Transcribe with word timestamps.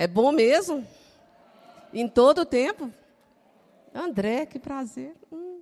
É 0.00 0.06
bom 0.06 0.30
mesmo? 0.30 0.86
Em 1.92 2.06
todo 2.06 2.42
o 2.42 2.46
tempo? 2.46 2.88
André, 3.92 4.46
que 4.46 4.56
prazer. 4.56 5.16
Hum. 5.32 5.58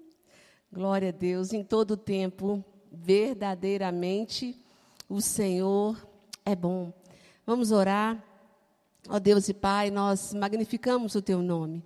Glória 0.71 1.09
a 1.09 1.11
Deus, 1.11 1.55
em 1.55 1.65
todo 1.65 1.93
o 1.93 1.97
tempo, 1.97 2.63
verdadeiramente, 2.93 4.63
o 5.09 5.23
Senhor 5.23 6.07
é 6.45 6.55
bom. 6.55 6.93
Vamos 7.47 7.71
orar. 7.73 8.23
Ó 9.09 9.19
Deus 9.19 9.49
e 9.49 9.55
Pai, 9.55 9.91
nós 9.91 10.35
magnificamos 10.35 11.15
o 11.15 11.23
Teu 11.23 11.41
nome. 11.41 11.83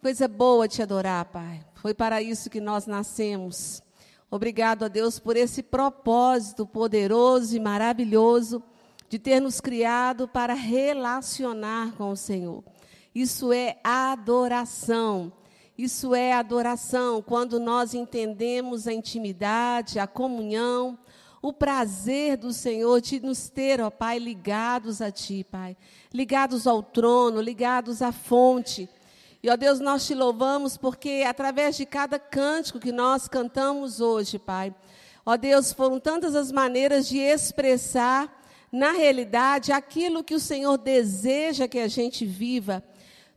Coisa 0.00 0.28
boa 0.28 0.68
te 0.68 0.80
adorar, 0.80 1.24
Pai. 1.24 1.66
Foi 1.74 1.92
para 1.92 2.22
isso 2.22 2.48
que 2.48 2.60
nós 2.60 2.86
nascemos. 2.86 3.82
Obrigado 4.30 4.84
a 4.84 4.88
Deus 4.88 5.18
por 5.18 5.36
esse 5.36 5.64
propósito 5.64 6.64
poderoso 6.64 7.56
e 7.56 7.58
maravilhoso 7.58 8.62
de 9.10 9.18
ter 9.18 9.40
nos 9.40 9.60
criado 9.60 10.28
para 10.28 10.54
relacionar 10.54 11.92
com 11.96 12.10
o 12.10 12.16
Senhor. 12.16 12.62
Isso 13.12 13.52
é 13.52 13.80
adoração. 13.82 15.32
Isso 15.76 16.14
é 16.14 16.32
adoração 16.32 17.20
quando 17.20 17.58
nós 17.58 17.92
entendemos 17.92 18.86
a 18.86 18.92
intimidade, 18.92 19.98
a 19.98 20.06
comunhão, 20.06 20.96
o 21.42 21.52
prazer 21.52 22.36
do 22.36 22.52
Senhor 22.52 23.00
de 23.00 23.18
nos 23.18 23.48
ter, 23.48 23.80
ó 23.80 23.90
Pai, 23.90 24.20
ligados 24.20 25.02
a 25.02 25.10
Ti, 25.10 25.44
Pai. 25.50 25.76
Ligados 26.14 26.68
ao 26.68 26.80
trono, 26.80 27.40
ligados 27.40 28.02
à 28.02 28.12
fonte. 28.12 28.88
E, 29.42 29.50
ó 29.50 29.56
Deus, 29.56 29.80
nós 29.80 30.06
te 30.06 30.14
louvamos 30.14 30.76
porque 30.76 31.24
através 31.26 31.76
de 31.76 31.84
cada 31.84 32.16
cântico 32.16 32.78
que 32.78 32.92
nós 32.92 33.26
cantamos 33.26 34.00
hoje, 34.00 34.38
Pai, 34.38 34.72
ó 35.26 35.36
Deus, 35.36 35.72
foram 35.72 35.98
tantas 35.98 36.36
as 36.36 36.52
maneiras 36.52 37.08
de 37.08 37.18
expressar, 37.18 38.39
na 38.72 38.92
realidade, 38.92 39.72
aquilo 39.72 40.22
que 40.22 40.34
o 40.34 40.40
Senhor 40.40 40.78
deseja 40.78 41.66
que 41.66 41.78
a 41.78 41.88
gente 41.88 42.24
viva. 42.24 42.84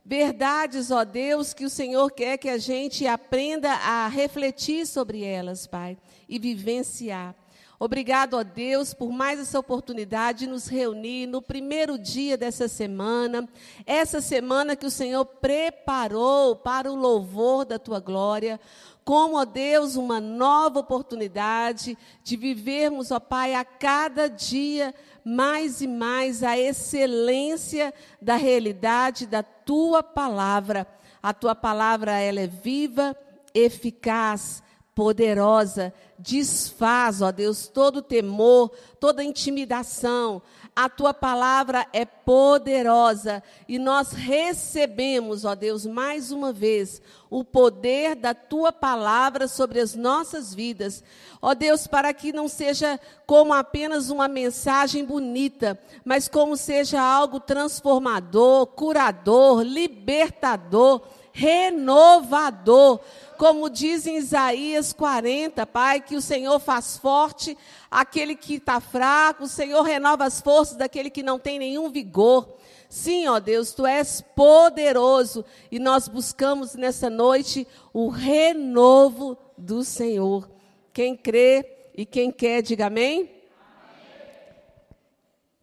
Verdades, 0.04 0.90
ó 0.90 1.04
Deus, 1.04 1.54
que 1.54 1.64
o 1.64 1.70
Senhor 1.70 2.10
quer 2.12 2.36
que 2.36 2.48
a 2.48 2.58
gente 2.58 3.06
aprenda 3.06 3.70
a 3.72 4.06
refletir 4.06 4.86
sobre 4.86 5.24
elas, 5.24 5.66
Pai, 5.66 5.96
e 6.28 6.38
vivenciar. 6.38 7.34
Obrigado, 7.78 8.34
ó 8.34 8.44
Deus, 8.44 8.94
por 8.94 9.10
mais 9.10 9.40
essa 9.40 9.58
oportunidade 9.58 10.40
de 10.40 10.46
nos 10.46 10.68
reunir 10.68 11.26
no 11.26 11.42
primeiro 11.42 11.98
dia 11.98 12.36
dessa 12.36 12.68
semana, 12.68 13.48
essa 13.84 14.20
semana 14.20 14.76
que 14.76 14.86
o 14.86 14.90
Senhor 14.90 15.24
preparou 15.24 16.54
para 16.54 16.90
o 16.90 16.94
louvor 16.94 17.64
da 17.64 17.78
tua 17.78 17.98
glória, 17.98 18.60
como, 19.04 19.36
ó 19.36 19.44
Deus, 19.44 19.96
uma 19.96 20.20
nova 20.20 20.80
oportunidade 20.80 21.98
de 22.22 22.36
vivermos, 22.36 23.10
ó 23.10 23.20
Pai, 23.20 23.54
a 23.54 23.64
cada 23.64 24.28
dia 24.28 24.94
mais 25.24 25.80
e 25.80 25.86
mais 25.86 26.42
a 26.42 26.56
excelência 26.56 27.92
da 28.20 28.36
realidade 28.36 29.26
da 29.26 29.42
tua 29.42 30.02
palavra. 30.02 30.86
A 31.22 31.34
tua 31.34 31.54
palavra 31.54 32.18
ela 32.18 32.40
é 32.40 32.46
viva, 32.46 33.16
eficaz, 33.54 34.62
poderosa, 34.94 35.92
desfaz, 36.18 37.20
ó 37.20 37.32
Deus, 37.32 37.66
todo 37.66 38.00
temor, 38.00 38.70
toda 39.00 39.24
intimidação. 39.24 40.40
A 40.76 40.88
tua 40.88 41.14
palavra 41.14 41.86
é 41.92 42.04
poderosa 42.04 43.42
e 43.68 43.78
nós 43.78 44.10
recebemos, 44.12 45.44
ó 45.44 45.54
Deus, 45.54 45.86
mais 45.86 46.32
uma 46.32 46.52
vez, 46.52 47.00
o 47.30 47.44
poder 47.44 48.16
da 48.16 48.34
tua 48.34 48.72
palavra 48.72 49.46
sobre 49.46 49.80
as 49.80 49.94
nossas 49.94 50.52
vidas. 50.54 51.02
Ó 51.40 51.54
Deus, 51.54 51.86
para 51.86 52.12
que 52.12 52.32
não 52.32 52.48
seja 52.48 52.98
como 53.26 53.52
apenas 53.52 54.10
uma 54.10 54.26
mensagem 54.26 55.04
bonita, 55.04 55.78
mas 56.04 56.26
como 56.26 56.56
seja 56.56 57.00
algo 57.00 57.38
transformador, 57.38 58.66
curador, 58.66 59.62
libertador, 59.62 61.02
renovador 61.32 63.00
como 63.36 63.68
diz 63.68 64.06
em 64.06 64.16
Isaías 64.16 64.92
40, 64.92 65.66
Pai, 65.66 66.00
que 66.00 66.16
o 66.16 66.20
Senhor 66.20 66.58
faz 66.58 66.96
forte 66.96 67.56
aquele 67.90 68.34
que 68.34 68.54
está 68.54 68.80
fraco, 68.80 69.44
o 69.44 69.48
Senhor 69.48 69.82
renova 69.82 70.24
as 70.24 70.40
forças 70.40 70.76
daquele 70.76 71.10
que 71.10 71.22
não 71.22 71.38
tem 71.38 71.58
nenhum 71.58 71.90
vigor. 71.90 72.56
Sim, 72.88 73.26
ó 73.28 73.40
Deus, 73.40 73.72
tu 73.72 73.84
és 73.84 74.20
poderoso 74.34 75.44
e 75.70 75.78
nós 75.78 76.06
buscamos 76.08 76.74
nessa 76.74 77.10
noite 77.10 77.66
o 77.92 78.08
renovo 78.08 79.36
do 79.58 79.82
Senhor. 79.82 80.50
Quem 80.92 81.16
crê 81.16 81.90
e 81.96 82.06
quem 82.06 82.30
quer, 82.30 82.62
diga 82.62 82.86
amém. 82.86 83.30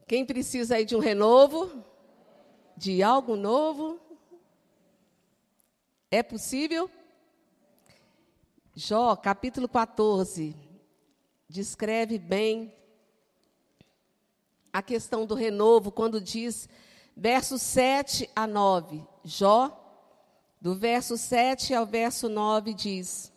Quem 0.07 0.25
precisa 0.25 0.75
aí 0.75 0.85
de 0.85 0.95
um 0.95 0.99
renovo? 0.99 1.71
De 2.75 3.01
algo 3.01 3.35
novo? 3.35 3.97
É 6.09 6.21
possível? 6.21 6.91
Jó, 8.83 9.15
capítulo 9.15 9.69
14, 9.69 10.55
descreve 11.47 12.17
bem 12.17 12.73
a 14.73 14.81
questão 14.81 15.23
do 15.23 15.35
renovo, 15.35 15.91
quando 15.91 16.19
diz, 16.19 16.67
versos 17.15 17.61
7 17.61 18.27
a 18.35 18.47
9. 18.47 19.05
Jó, 19.23 19.69
do 20.59 20.73
verso 20.73 21.15
7 21.15 21.75
ao 21.75 21.85
verso 21.85 22.27
9, 22.27 22.73
diz 22.73 23.31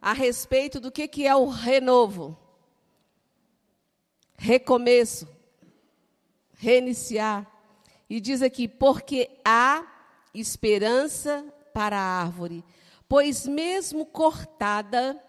a 0.00 0.12
respeito 0.12 0.78
do 0.78 0.92
que, 0.92 1.08
que 1.08 1.26
é 1.26 1.34
o 1.34 1.48
renovo. 1.48 2.38
Recomeço, 4.38 5.26
reiniciar. 6.52 7.50
E 8.08 8.20
diz 8.20 8.40
aqui: 8.42 8.68
porque 8.68 9.28
há 9.44 9.84
esperança 10.32 11.44
para 11.74 11.98
a 11.98 12.22
árvore 12.22 12.64
pois 13.12 13.46
mesmo 13.46 14.06
cortada, 14.06 15.22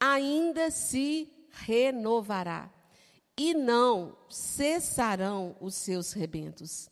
ainda 0.00 0.70
se 0.70 1.30
renovará, 1.50 2.72
e 3.36 3.52
não 3.52 4.16
cessarão 4.30 5.54
os 5.60 5.74
seus 5.74 6.14
rebentos. 6.14 6.88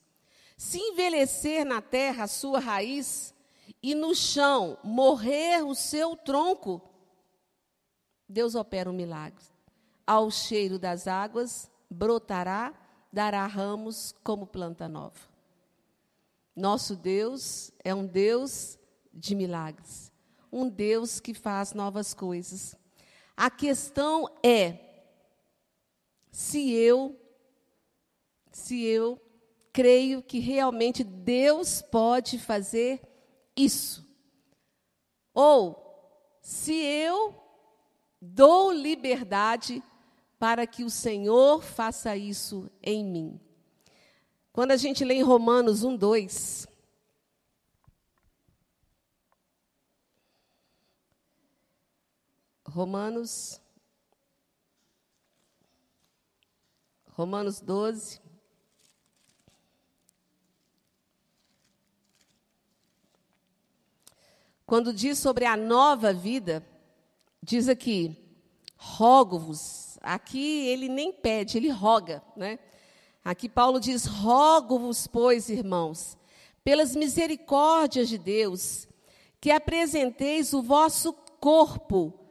Se 0.55 0.77
envelhecer 0.77 1.65
na 1.65 1.81
terra 1.81 2.25
a 2.25 2.28
sua 2.28 2.61
raiz, 2.61 3.34
e 3.83 3.95
no 3.95 4.15
chão 4.15 4.77
morrer 4.84 5.65
o 5.65 5.75
seu 5.75 6.15
tronco, 6.15 6.83
Deus 8.28 8.55
opera 8.55 8.91
um 8.91 8.93
milagre. 8.93 9.43
Ao 10.06 10.31
cheiro 10.31 10.78
das 10.78 11.09
águas, 11.09 11.71
brotará, 11.89 12.75
dará 13.11 13.47
ramos 13.47 14.15
como 14.22 14.47
planta 14.47 14.87
nova. 14.87 15.21
Nosso 16.55 16.95
Deus 16.97 17.72
é 17.83 17.95
um 17.95 18.06
Deus 18.06 18.78
de 19.12 19.34
milagres, 19.34 20.11
um 20.50 20.69
Deus 20.69 21.21
que 21.21 21.34
faz 21.34 21.73
novas 21.73 22.15
coisas. 22.15 22.77
A 23.37 23.50
questão 23.50 24.28
é 24.43 24.78
se 26.31 26.73
eu 26.73 27.19
se 28.51 28.83
eu 28.84 29.21
creio 29.72 30.22
que 30.22 30.39
realmente 30.39 31.03
Deus 31.03 31.81
pode 31.81 32.39
fazer 32.39 33.01
isso. 33.56 34.06
Ou 35.33 35.83
se 36.43 36.75
eu 36.75 37.34
dou 38.21 38.71
liberdade 38.71 39.83
para 40.39 40.67
que 40.67 40.84
o 40.84 40.91
Senhor 40.91 41.62
faça 41.62 42.17
isso 42.17 42.71
em 42.83 43.05
mim. 43.05 43.41
Quando 44.53 44.72
a 44.72 44.77
gente 44.77 45.05
lê 45.05 45.15
em 45.15 45.22
Romanos 45.22 45.83
1, 45.83 45.97
2, 45.97 46.67
Romanos 52.72 53.60
Romanos 57.10 57.60
12 57.60 58.19
Quando 64.65 64.91
diz 64.95 65.19
sobre 65.19 65.45
a 65.45 65.54
nova 65.54 66.15
vida, 66.15 66.66
diz 67.42 67.69
aqui: 67.69 68.16
rogo-vos. 68.74 69.98
Aqui 70.01 70.66
ele 70.66 70.89
nem 70.89 71.13
pede, 71.13 71.59
ele 71.59 71.69
roga, 71.69 72.22
né? 72.34 72.59
Aqui 73.22 73.51
Paulo 73.51 73.78
diz: 73.78 74.07
rogo-vos, 74.07 75.07
pois, 75.07 75.51
irmãos, 75.51 76.16
pelas 76.65 76.97
misericórdias 76.97 78.09
de 78.09 78.16
Deus, 78.16 78.89
que 79.39 79.51
apresenteis 79.51 80.54
o 80.54 80.63
vosso 80.63 81.13
corpo 81.39 82.22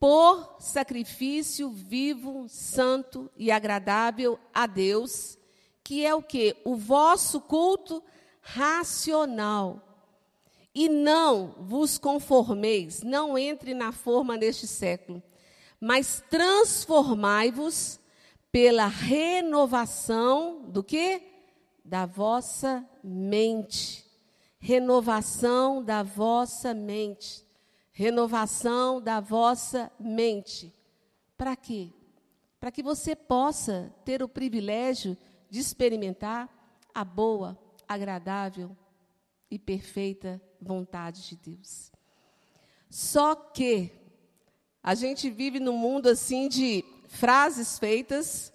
por 0.00 0.56
sacrifício 0.58 1.70
vivo, 1.70 2.46
santo 2.48 3.30
e 3.36 3.50
agradável 3.50 4.40
a 4.52 4.66
Deus, 4.66 5.38
que 5.84 6.04
é 6.04 6.14
o 6.14 6.22
que? 6.22 6.56
O 6.64 6.74
vosso 6.74 7.40
culto 7.40 8.02
racional. 8.40 9.86
E 10.74 10.88
não 10.88 11.54
vos 11.60 11.98
conformeis, 11.98 13.02
não 13.02 13.36
entre 13.36 13.74
na 13.74 13.92
forma 13.92 14.38
deste 14.38 14.66
século, 14.66 15.22
mas 15.80 16.24
transformai-vos 16.30 18.00
pela 18.50 18.86
renovação 18.86 20.62
do 20.68 20.82
que? 20.82 21.30
da 21.90 22.06
vossa 22.06 22.88
mente. 23.02 24.08
Renovação 24.60 25.82
da 25.82 26.04
vossa 26.04 26.72
mente. 26.72 27.44
Renovação 28.00 28.98
da 28.98 29.20
vossa 29.20 29.92
mente. 30.00 30.72
Para 31.36 31.54
quê? 31.54 31.90
Para 32.58 32.70
que 32.70 32.82
você 32.82 33.14
possa 33.14 33.94
ter 34.06 34.22
o 34.22 34.28
privilégio 34.28 35.18
de 35.50 35.60
experimentar 35.60 36.48
a 36.94 37.04
boa, 37.04 37.58
agradável 37.86 38.74
e 39.50 39.58
perfeita 39.58 40.40
vontade 40.58 41.28
de 41.28 41.36
Deus. 41.36 41.92
Só 42.88 43.34
que 43.34 43.92
a 44.82 44.94
gente 44.94 45.28
vive 45.28 45.60
num 45.60 45.76
mundo 45.76 46.08
assim 46.08 46.48
de 46.48 46.82
frases 47.06 47.78
feitas 47.78 48.50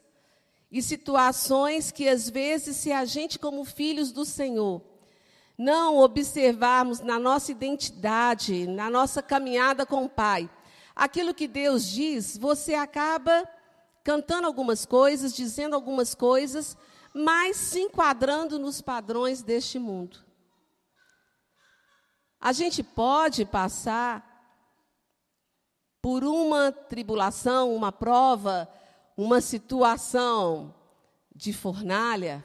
e 0.72 0.82
situações 0.82 1.92
que 1.92 2.10
às 2.10 2.32
vezes 2.32 2.78
se 2.78 2.92
a 2.92 3.06
gente 3.06 3.38
como 3.38 3.64
filhos 3.64 4.12
do 4.12 4.26
Senhor 4.26 4.82
não 5.58 6.00
observarmos 6.00 7.00
na 7.00 7.18
nossa 7.18 7.52
identidade, 7.52 8.68
na 8.68 8.90
nossa 8.90 9.22
caminhada 9.22 9.86
com 9.86 10.06
o 10.06 10.10
Pai, 10.10 10.50
aquilo 10.96 11.34
que 11.34 11.48
Deus 11.48 11.86
diz, 11.86 12.38
você 12.38 12.74
acaba 12.74 13.48
cantando 14.04 14.48
algumas 14.48 14.86
coisas, 14.86 15.34
dizendo 15.34 15.76
algumas 15.76 16.14
coisas, 16.14 16.78
mas 17.14 17.58
se 17.58 17.80
enquadrando 17.80 18.60
nos 18.60 18.82
padrões 18.82 19.42
deste 19.42 19.80
mundo. 19.80 20.20
A 22.40 22.52
gente 22.52 22.84
pode 22.84 23.46
passar 23.46 24.36
por 26.02 26.24
uma 26.24 26.72
tribulação, 26.72 27.74
uma 27.74 27.92
prova, 27.92 28.70
uma 29.18 29.42
situação 29.42 30.76
de 31.34 31.52
fornalha, 31.52 32.44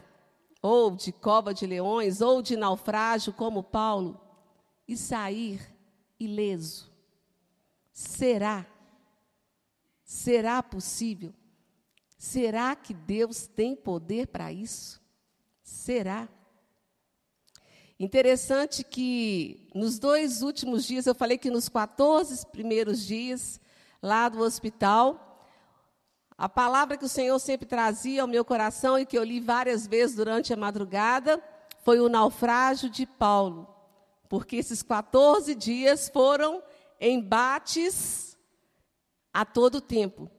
ou 0.61 0.91
de 0.91 1.11
cova 1.11 1.53
de 1.53 1.65
leões, 1.65 2.21
ou 2.21 2.41
de 2.41 2.55
naufrágio, 2.55 3.33
como 3.33 3.63
Paulo, 3.63 4.19
e 4.87 4.95
sair 4.95 5.59
ileso. 6.19 6.91
Será? 7.91 8.65
Será 10.03 10.61
possível? 10.61 11.33
Será 12.17 12.75
que 12.75 12.93
Deus 12.93 13.47
tem 13.47 13.75
poder 13.75 14.27
para 14.27 14.51
isso? 14.53 15.01
Será? 15.63 16.29
Interessante 17.99 18.83
que 18.83 19.67
nos 19.73 19.97
dois 19.97 20.41
últimos 20.41 20.85
dias, 20.85 21.05
eu 21.05 21.15
falei 21.15 21.37
que 21.37 21.49
nos 21.49 21.69
14 21.69 22.45
primeiros 22.47 23.05
dias 23.05 23.59
lá 24.01 24.27
do 24.27 24.39
hospital, 24.39 25.30
a 26.41 26.49
palavra 26.49 26.97
que 26.97 27.05
o 27.05 27.07
Senhor 27.07 27.37
sempre 27.37 27.67
trazia 27.67 28.23
ao 28.23 28.27
meu 28.27 28.43
coração 28.43 28.97
e 28.97 29.05
que 29.05 29.15
eu 29.15 29.23
li 29.23 29.39
várias 29.39 29.85
vezes 29.85 30.15
durante 30.15 30.51
a 30.51 30.57
madrugada 30.57 31.39
foi 31.83 31.99
o 31.99 32.09
naufrágio 32.09 32.89
de 32.89 33.05
Paulo. 33.05 33.67
Porque 34.27 34.55
esses 34.55 34.81
14 34.81 35.53
dias 35.53 36.09
foram 36.09 36.63
embates 36.99 38.35
a 39.31 39.45
todo 39.45 39.79
tempo 39.79 40.31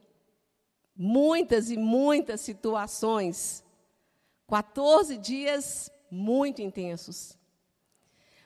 muitas 0.93 1.71
e 1.71 1.77
muitas 1.77 2.41
situações. 2.41 3.63
14 4.49 5.15
dias 5.15 5.89
muito 6.11 6.61
intensos. 6.61 7.37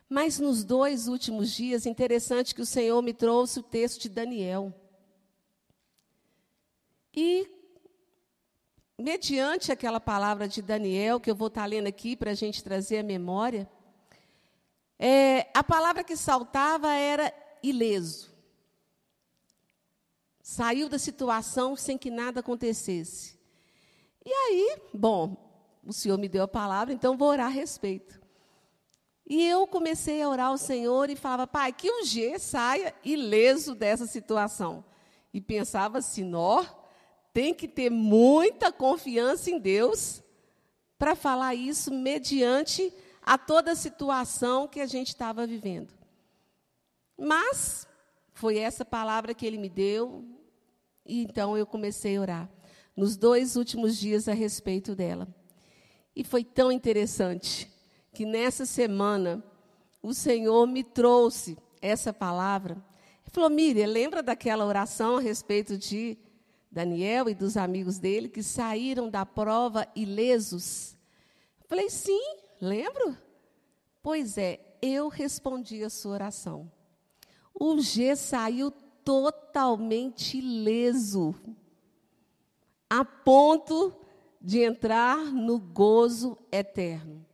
Mas 0.08 0.38
nos 0.38 0.64
dois 0.64 1.08
últimos 1.08 1.52
dias, 1.52 1.88
interessante 1.88 2.54
que 2.54 2.62
o 2.62 2.68
Senhor 2.68 3.02
me 3.02 3.16
trouxe 3.16 3.60
o 3.62 3.64
texto 3.64 4.04
de 4.04 4.10
Daniel. 4.10 4.72
E, 7.20 7.50
mediante 8.96 9.72
aquela 9.72 10.00
palavra 10.00 10.48
de 10.48 10.62
Daniel, 10.62 11.20
que 11.20 11.32
eu 11.32 11.36
vou 11.36 11.48
estar 11.48 11.66
lendo 11.66 11.88
aqui 11.88 12.16
para 12.16 12.30
a 12.30 12.36
gente 12.36 12.64
trazer 12.64 13.00
a 13.00 13.04
memória, 13.04 13.68
é, 15.00 15.50
a 15.52 15.64
palavra 15.64 16.04
que 16.04 16.16
saltava 16.16 16.94
era 16.94 17.34
ileso 17.64 18.38
saiu 20.44 20.88
da 20.88 21.00
situação 21.00 21.76
sem 21.76 21.98
que 21.98 22.12
nada 22.12 22.40
acontecesse. 22.40 23.38
E 24.24 24.32
aí, 24.32 24.78
bom, 24.94 25.36
o 25.84 25.92
Senhor 25.92 26.20
me 26.20 26.30
deu 26.30 26.44
a 26.44 26.48
palavra, 26.48 26.94
então 26.94 27.18
vou 27.18 27.30
orar 27.30 27.48
a 27.48 27.50
respeito. 27.50 28.22
E 29.26 29.44
eu 29.44 29.66
comecei 29.66 30.22
a 30.22 30.30
orar 30.30 30.48
ao 30.48 30.58
Senhor 30.58 31.10
e 31.10 31.16
falava, 31.16 31.48
Pai, 31.48 31.74
que 31.74 31.90
o 31.90 32.06
G 32.06 32.38
saia 32.38 32.96
ileso 33.04 33.74
dessa 33.74 34.06
situação. 34.06 34.86
E 35.34 35.42
pensava 35.42 35.98
assim, 35.98 36.24
nó, 36.24 36.64
tem 37.38 37.54
que 37.54 37.68
ter 37.68 37.92
muita 37.92 38.72
confiança 38.72 39.52
em 39.52 39.60
Deus 39.60 40.24
para 40.98 41.16
falar 41.16 41.54
isso 41.54 41.94
mediante 41.94 42.92
a 43.22 43.38
toda 43.38 43.74
a 43.74 43.76
situação 43.76 44.68
que 44.68 44.82
a 44.82 44.88
gente 44.88 45.10
estava 45.10 45.46
vivendo. 45.46 45.94
Mas 47.16 47.88
foi 48.34 48.58
essa 48.58 48.84
palavra 48.84 49.36
que 49.36 49.46
ele 49.46 49.60
me 49.60 49.70
deu, 49.70 50.26
e 51.06 51.22
então 51.22 51.56
eu 51.56 51.68
comecei 51.68 52.18
a 52.18 52.22
orar 52.22 52.50
nos 52.96 53.16
dois 53.16 53.56
últimos 53.56 54.00
dias 54.00 54.28
a 54.28 54.34
respeito 54.34 54.96
dela. 54.96 55.28
E 56.16 56.24
foi 56.24 56.44
tão 56.44 56.72
interessante 56.72 57.72
que 58.16 58.26
nessa 58.26 58.66
semana 58.66 59.44
o 60.02 60.12
Senhor 60.12 60.66
me 60.66 60.84
trouxe 60.84 61.56
essa 61.84 62.12
palavra. 62.12 62.74
Ele 62.74 63.32
falou: 63.32 63.52
Miriam, 63.52 63.86
lembra 63.86 64.24
daquela 64.24 64.66
oração 64.66 65.18
a 65.18 65.22
respeito 65.22 65.78
de 65.78 66.18
Daniel 66.72 67.30
e 67.30 67.36
dos 67.36 67.58
amigos 67.58 67.98
dele 68.00 68.30
que 68.30 68.44
saíram 68.44 69.10
da 69.10 69.26
prova 69.26 69.88
ilesos? 69.96 70.96
Falei: 71.68 71.90
sim, 71.90 72.38
lembro. 72.62 73.18
Pois 74.02 74.38
é, 74.38 74.78
eu 74.82 75.08
respondi 75.08 75.84
a 75.84 75.90
sua 75.90 76.14
oração. 76.14 76.72
O 77.54 77.80
G 77.82 78.16
saiu 78.16 78.72
totalmente 79.04 80.38
ileso, 80.38 81.34
a 82.90 83.04
ponto 83.04 83.96
de 84.40 84.62
entrar 84.62 85.18
no 85.18 85.60
gozo 85.60 86.38
eterno. 86.52 87.26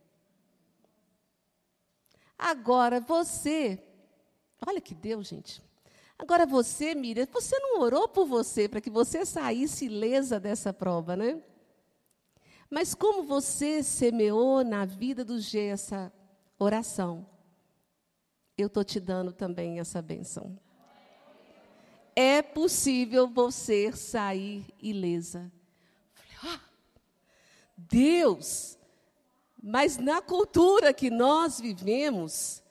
Agora 2.38 3.00
você, 3.00 3.82
olha 4.66 4.80
que 4.80 4.94
Deus, 4.94 5.28
gente. 5.28 5.62
Agora 6.18 6.46
você, 6.46 6.94
Miriam, 6.94 7.26
você 7.32 7.58
não 7.58 7.80
orou 7.80 8.08
por 8.08 8.26
você 8.26 8.68
para 8.68 8.80
que 8.80 8.90
você 8.90 9.26
saísse 9.26 9.86
ilesa 9.86 10.38
dessa 10.38 10.72
prova, 10.72 11.16
né? 11.16 11.42
Mas 12.70 12.94
como 12.94 13.22
você 13.24 13.82
semeou 13.82 14.64
na 14.64 14.84
vida 14.84 15.24
do 15.24 15.38
G 15.38 15.66
essa 15.66 16.12
oração, 16.58 17.26
eu 18.56 18.68
estou 18.68 18.84
te 18.84 19.00
dando 19.00 19.32
também 19.32 19.80
essa 19.80 20.00
benção 20.00 20.58
é 22.14 22.40
possível 22.40 23.26
você 23.26 23.92
sair 23.92 24.64
ilesa. 24.80 25.50
Falei, 26.12 26.54
ah, 26.56 26.60
Deus, 27.76 28.78
mas 29.60 29.96
na 29.96 30.22
cultura 30.22 30.94
que 30.94 31.10
nós 31.10 31.60
vivemos, 31.60 32.62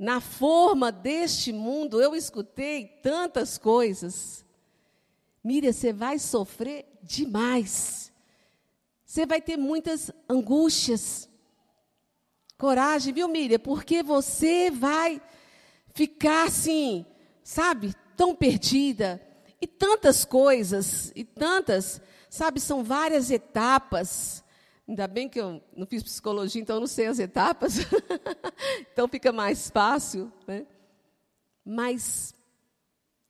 na 0.00 0.18
forma 0.18 0.90
deste 0.90 1.52
mundo, 1.52 2.00
eu 2.00 2.16
escutei 2.16 2.86
tantas 3.02 3.58
coisas. 3.58 4.42
Miriam, 5.44 5.74
você 5.74 5.92
vai 5.92 6.18
sofrer 6.18 6.86
demais. 7.02 8.10
Você 9.04 9.26
vai 9.26 9.42
ter 9.42 9.58
muitas 9.58 10.10
angústias. 10.26 11.28
Coragem, 12.56 13.12
viu, 13.12 13.28
Miriam? 13.28 13.58
Porque 13.58 14.02
você 14.02 14.70
vai 14.70 15.20
ficar 15.92 16.46
assim, 16.46 17.04
sabe, 17.44 17.94
tão 18.16 18.34
perdida, 18.34 19.20
e 19.60 19.66
tantas 19.66 20.24
coisas, 20.24 21.12
e 21.14 21.24
tantas, 21.24 22.00
sabe, 22.30 22.58
são 22.58 22.82
várias 22.82 23.30
etapas. 23.30 24.42
Ainda 24.90 25.06
bem 25.06 25.28
que 25.28 25.40
eu 25.40 25.62
não 25.76 25.86
fiz 25.86 26.02
psicologia, 26.02 26.60
então 26.60 26.74
eu 26.74 26.80
não 26.80 26.86
sei 26.88 27.06
as 27.06 27.20
etapas. 27.20 27.74
então 28.92 29.06
fica 29.06 29.30
mais 29.30 29.70
fácil. 29.70 30.32
Né? 30.48 30.66
Mas 31.64 32.34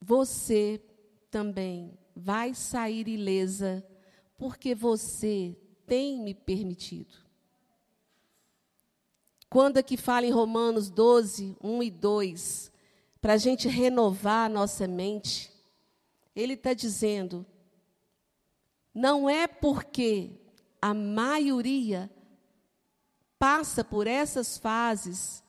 você 0.01 0.81
também 1.29 1.95
vai 2.15 2.55
sair 2.55 3.07
ilesa, 3.07 3.85
porque 4.39 4.73
você 4.73 5.55
tem 5.85 6.19
me 6.19 6.33
permitido. 6.33 7.13
Quando 9.47 9.77
é 9.77 9.83
que 9.83 9.97
fala 9.97 10.25
em 10.25 10.31
Romanos 10.31 10.89
12, 10.89 11.55
1 11.61 11.83
e 11.83 11.91
2, 11.91 12.71
para 13.21 13.33
a 13.33 13.37
gente 13.37 13.67
renovar 13.67 14.47
a 14.47 14.49
nossa 14.49 14.87
mente, 14.87 15.51
ele 16.35 16.53
está 16.53 16.73
dizendo: 16.73 17.45
não 18.95 19.29
é 19.29 19.45
porque 19.45 20.40
a 20.81 20.93
maioria 20.93 22.09
passa 23.37 23.83
por 23.83 24.07
essas 24.07 24.57
fases 24.57 25.43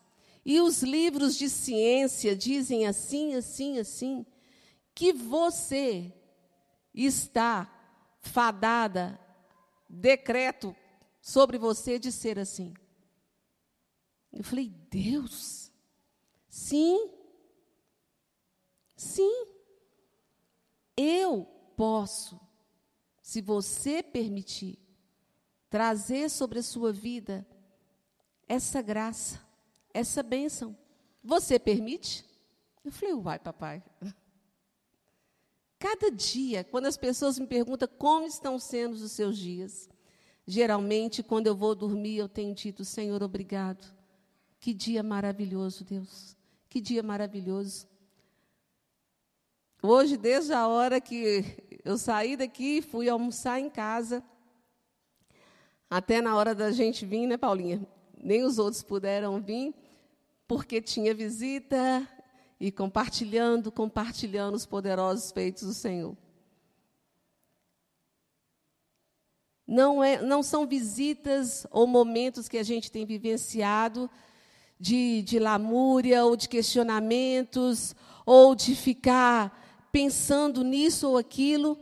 e 0.44 0.60
os 0.60 0.82
livros 0.82 1.36
de 1.36 1.48
ciência 1.48 2.36
dizem 2.36 2.86
assim, 2.86 3.34
assim, 3.34 3.78
assim, 3.78 4.26
que 4.94 5.12
você 5.12 6.12
está 6.92 7.70
fadada, 8.20 9.18
decreto 9.88 10.74
sobre 11.20 11.58
você 11.58 11.98
de 11.98 12.10
ser 12.10 12.38
assim. 12.38 12.74
Eu 14.32 14.42
falei, 14.42 14.68
Deus, 14.90 15.70
sim, 16.48 17.10
sim, 18.96 19.46
eu 20.96 21.44
posso, 21.76 22.40
se 23.22 23.40
você 23.40 24.02
permitir, 24.02 24.81
trazer 25.72 26.28
sobre 26.28 26.58
a 26.58 26.62
sua 26.62 26.92
vida 26.92 27.46
essa 28.46 28.82
graça, 28.82 29.40
essa 29.94 30.22
bênção. 30.22 30.76
Você 31.24 31.58
permite? 31.58 32.26
Eu 32.84 32.92
falei, 32.92 33.14
uai, 33.14 33.38
papai. 33.38 33.82
Cada 35.78 36.10
dia, 36.10 36.62
quando 36.62 36.84
as 36.84 36.98
pessoas 36.98 37.38
me 37.38 37.46
perguntam 37.46 37.88
como 37.96 38.26
estão 38.26 38.58
sendo 38.58 38.92
os 38.92 39.12
seus 39.12 39.38
dias, 39.38 39.88
geralmente, 40.46 41.22
quando 41.22 41.46
eu 41.46 41.56
vou 41.56 41.74
dormir, 41.74 42.18
eu 42.18 42.28
tenho 42.28 42.54
dito, 42.54 42.84
Senhor, 42.84 43.22
obrigado. 43.22 43.96
Que 44.60 44.74
dia 44.74 45.02
maravilhoso, 45.02 45.84
Deus. 45.84 46.36
Que 46.68 46.82
dia 46.82 47.02
maravilhoso. 47.02 47.88
Hoje, 49.82 50.18
desde 50.18 50.52
a 50.52 50.68
hora 50.68 51.00
que 51.00 51.42
eu 51.82 51.96
saí 51.96 52.36
daqui, 52.36 52.82
fui 52.82 53.08
almoçar 53.08 53.58
em 53.58 53.70
casa, 53.70 54.22
até 55.92 56.22
na 56.22 56.34
hora 56.34 56.54
da 56.54 56.70
gente 56.70 57.04
vir, 57.04 57.26
né, 57.26 57.37
Paulinha? 57.37 57.87
Nem 58.16 58.44
os 58.44 58.58
outros 58.58 58.82
puderam 58.82 59.38
vir, 59.42 59.75
porque 60.49 60.80
tinha 60.80 61.12
visita 61.12 62.08
e 62.58 62.72
compartilhando, 62.72 63.70
compartilhando 63.70 64.54
os 64.54 64.64
poderosos 64.64 65.30
feitos 65.30 65.64
do 65.64 65.75
Senhor. 65.75 66.16
Não, 69.66 70.02
é, 70.02 70.22
não 70.22 70.42
são 70.42 70.66
visitas 70.66 71.66
ou 71.70 71.87
momentos 71.87 72.49
que 72.49 72.56
a 72.56 72.62
gente 72.62 72.90
tem 72.90 73.04
vivenciado 73.04 74.08
de, 74.80 75.20
de 75.20 75.38
lamúria 75.38 76.25
ou 76.25 76.37
de 76.37 76.49
questionamentos 76.49 77.94
ou 78.25 78.54
de 78.54 78.75
ficar 78.75 79.87
pensando 79.92 80.64
nisso 80.64 81.11
ou 81.11 81.18
aquilo, 81.18 81.78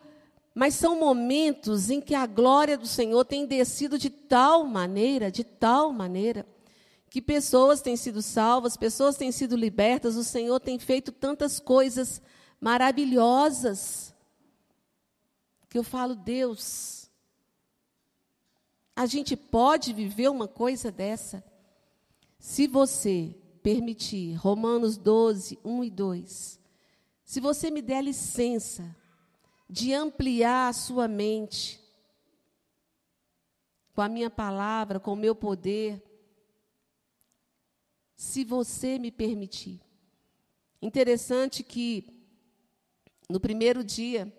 mas 0.55 0.75
são 0.75 0.99
momentos 0.99 1.91
em 1.91 2.01
que 2.01 2.15
a 2.15 2.27
glória 2.27 2.77
do 2.77 2.87
Senhor 2.87 3.25
tem 3.25 3.47
descido 3.47 3.99
de 3.99 4.11
tal 4.11 4.65
maneira, 4.65 5.31
de 5.31 5.45
tal 5.45 5.93
maneira, 5.93 6.47
que 7.09 7.23
pessoas 7.23 7.81
têm 7.81 7.97
sido 7.97 8.21
salvas, 8.21 8.77
pessoas 8.77 9.17
têm 9.17 9.33
sido 9.33 9.57
libertas, 9.57 10.17
o 10.17 10.25
Senhor 10.25 10.59
tem 10.61 10.79
feito 10.79 11.13
tantas 11.13 11.59
coisas 11.59 12.21
maravilhosas. 12.61 14.15
Que 15.69 15.79
eu 15.79 15.85
falo, 15.85 16.15
Deus, 16.15 17.11
a 18.95 19.07
gente 19.07 19.37
pode 19.37 19.93
viver 19.93 20.29
uma 20.29 20.49
coisa 20.49 20.91
dessa. 20.91 21.45
Se 22.39 22.67
você 22.67 23.37
permitir, 23.63 24.35
Romanos 24.35 24.97
12, 24.97 25.59
1 25.65 25.85
e 25.85 25.91
2, 25.91 26.61
se 27.25 27.41
você 27.41 27.71
me 27.71 27.83
der 27.83 28.03
licença 28.03 28.97
de 29.71 29.95
ampliar 29.95 30.69
a 30.69 30.73
sua 30.73 31.07
mente 31.07 31.81
com 33.95 34.01
a 34.01 34.09
minha 34.09 34.29
palavra, 34.29 34.99
com 34.99 35.13
o 35.13 35.17
meu 35.17 35.33
poder, 35.33 36.03
se 38.17 38.45
você 38.45 38.99
me 38.99 39.13
permitir. 39.13 39.81
Interessante 40.83 41.63
que 41.63 42.05
no 43.29 43.39
primeiro 43.39 43.85
dia, 43.85 44.33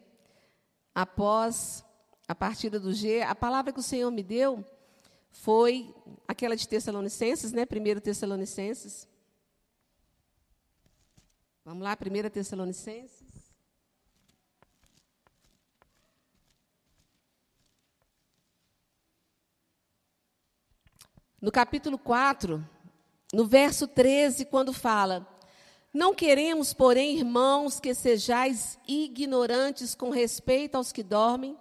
após 0.93 1.81
a 2.27 2.35
partida 2.35 2.77
do 2.77 2.93
G, 2.93 3.21
a 3.21 3.33
palavra 3.33 3.71
que 3.71 3.79
o 3.79 3.83
Senhor 3.83 4.11
me 4.11 4.21
deu 4.21 4.65
foi 5.31 5.95
aquela 6.27 6.57
de 6.57 6.67
Tessalonicenses, 6.67 7.53
né? 7.53 7.65
Primeiro 7.65 8.01
Tessalonicenses. 8.01 9.07
Vamos 11.63 11.83
lá, 11.83 11.95
primeira 11.95 12.29
Tessalonicenses. 12.29 13.20
No 21.41 21.51
capítulo 21.51 21.97
4, 21.97 22.63
no 23.33 23.45
verso 23.47 23.87
13, 23.87 24.45
quando 24.45 24.71
fala: 24.71 25.27
Não 25.91 26.13
queremos, 26.13 26.71
porém, 26.71 27.17
irmãos, 27.17 27.79
que 27.79 27.95
sejais 27.95 28.77
ignorantes 28.87 29.95
com 29.95 30.11
respeito 30.11 30.75
aos 30.75 30.91
que 30.91 31.01
dormem, 31.01 31.57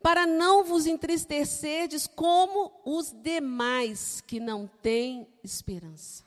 para 0.00 0.26
não 0.26 0.64
vos 0.64 0.86
entristecerdes 0.86 2.06
como 2.06 2.72
os 2.82 3.12
demais 3.12 4.22
que 4.22 4.40
não 4.40 4.66
têm 4.80 5.28
esperança. 5.42 6.24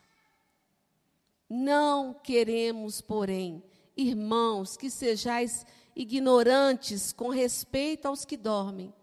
Não 1.50 2.14
queremos, 2.14 3.02
porém, 3.02 3.64
irmãos, 3.96 4.78
que 4.78 4.92
sejais 4.92 5.66
ignorantes 5.96 7.12
com 7.12 7.30
respeito 7.30 8.08
aos 8.08 8.24
que 8.24 8.38
dormem, 8.38 8.94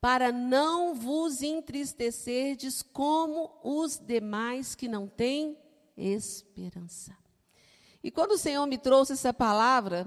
para 0.00 0.32
não 0.32 0.94
vos 0.94 1.42
entristecerdes 1.42 2.82
como 2.82 3.50
os 3.62 3.98
demais 3.98 4.74
que 4.74 4.88
não 4.88 5.06
têm 5.06 5.56
esperança. 5.96 7.16
E 8.02 8.10
quando 8.10 8.32
o 8.32 8.38
Senhor 8.38 8.66
me 8.66 8.78
trouxe 8.78 9.12
essa 9.12 9.32
palavra, 9.32 10.06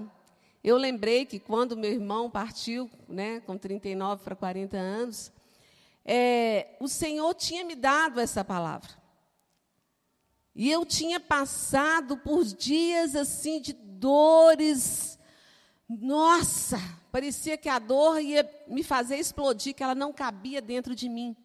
eu 0.62 0.76
lembrei 0.76 1.24
que 1.24 1.38
quando 1.38 1.76
meu 1.76 1.92
irmão 1.92 2.28
partiu, 2.28 2.90
né, 3.08 3.40
com 3.40 3.56
39 3.56 4.24
para 4.24 4.34
40 4.34 4.76
anos, 4.76 5.32
é, 6.04 6.76
o 6.80 6.88
Senhor 6.88 7.32
tinha 7.34 7.64
me 7.64 7.76
dado 7.76 8.18
essa 8.18 8.44
palavra. 8.44 8.90
E 10.54 10.70
eu 10.70 10.84
tinha 10.84 11.20
passado 11.20 12.16
por 12.16 12.44
dias 12.44 13.14
assim 13.14 13.60
de 13.60 13.72
dores. 13.72 15.18
Nossa, 15.88 16.80
Parecia 17.14 17.56
que 17.56 17.68
a 17.68 17.78
dor 17.78 18.20
ia 18.20 18.42
me 18.66 18.82
fazer 18.82 19.18
explodir, 19.18 19.72
que 19.72 19.84
ela 19.84 19.94
não 19.94 20.12
cabia 20.12 20.60
dentro 20.60 20.96
de 20.96 21.08
mim. 21.08 21.36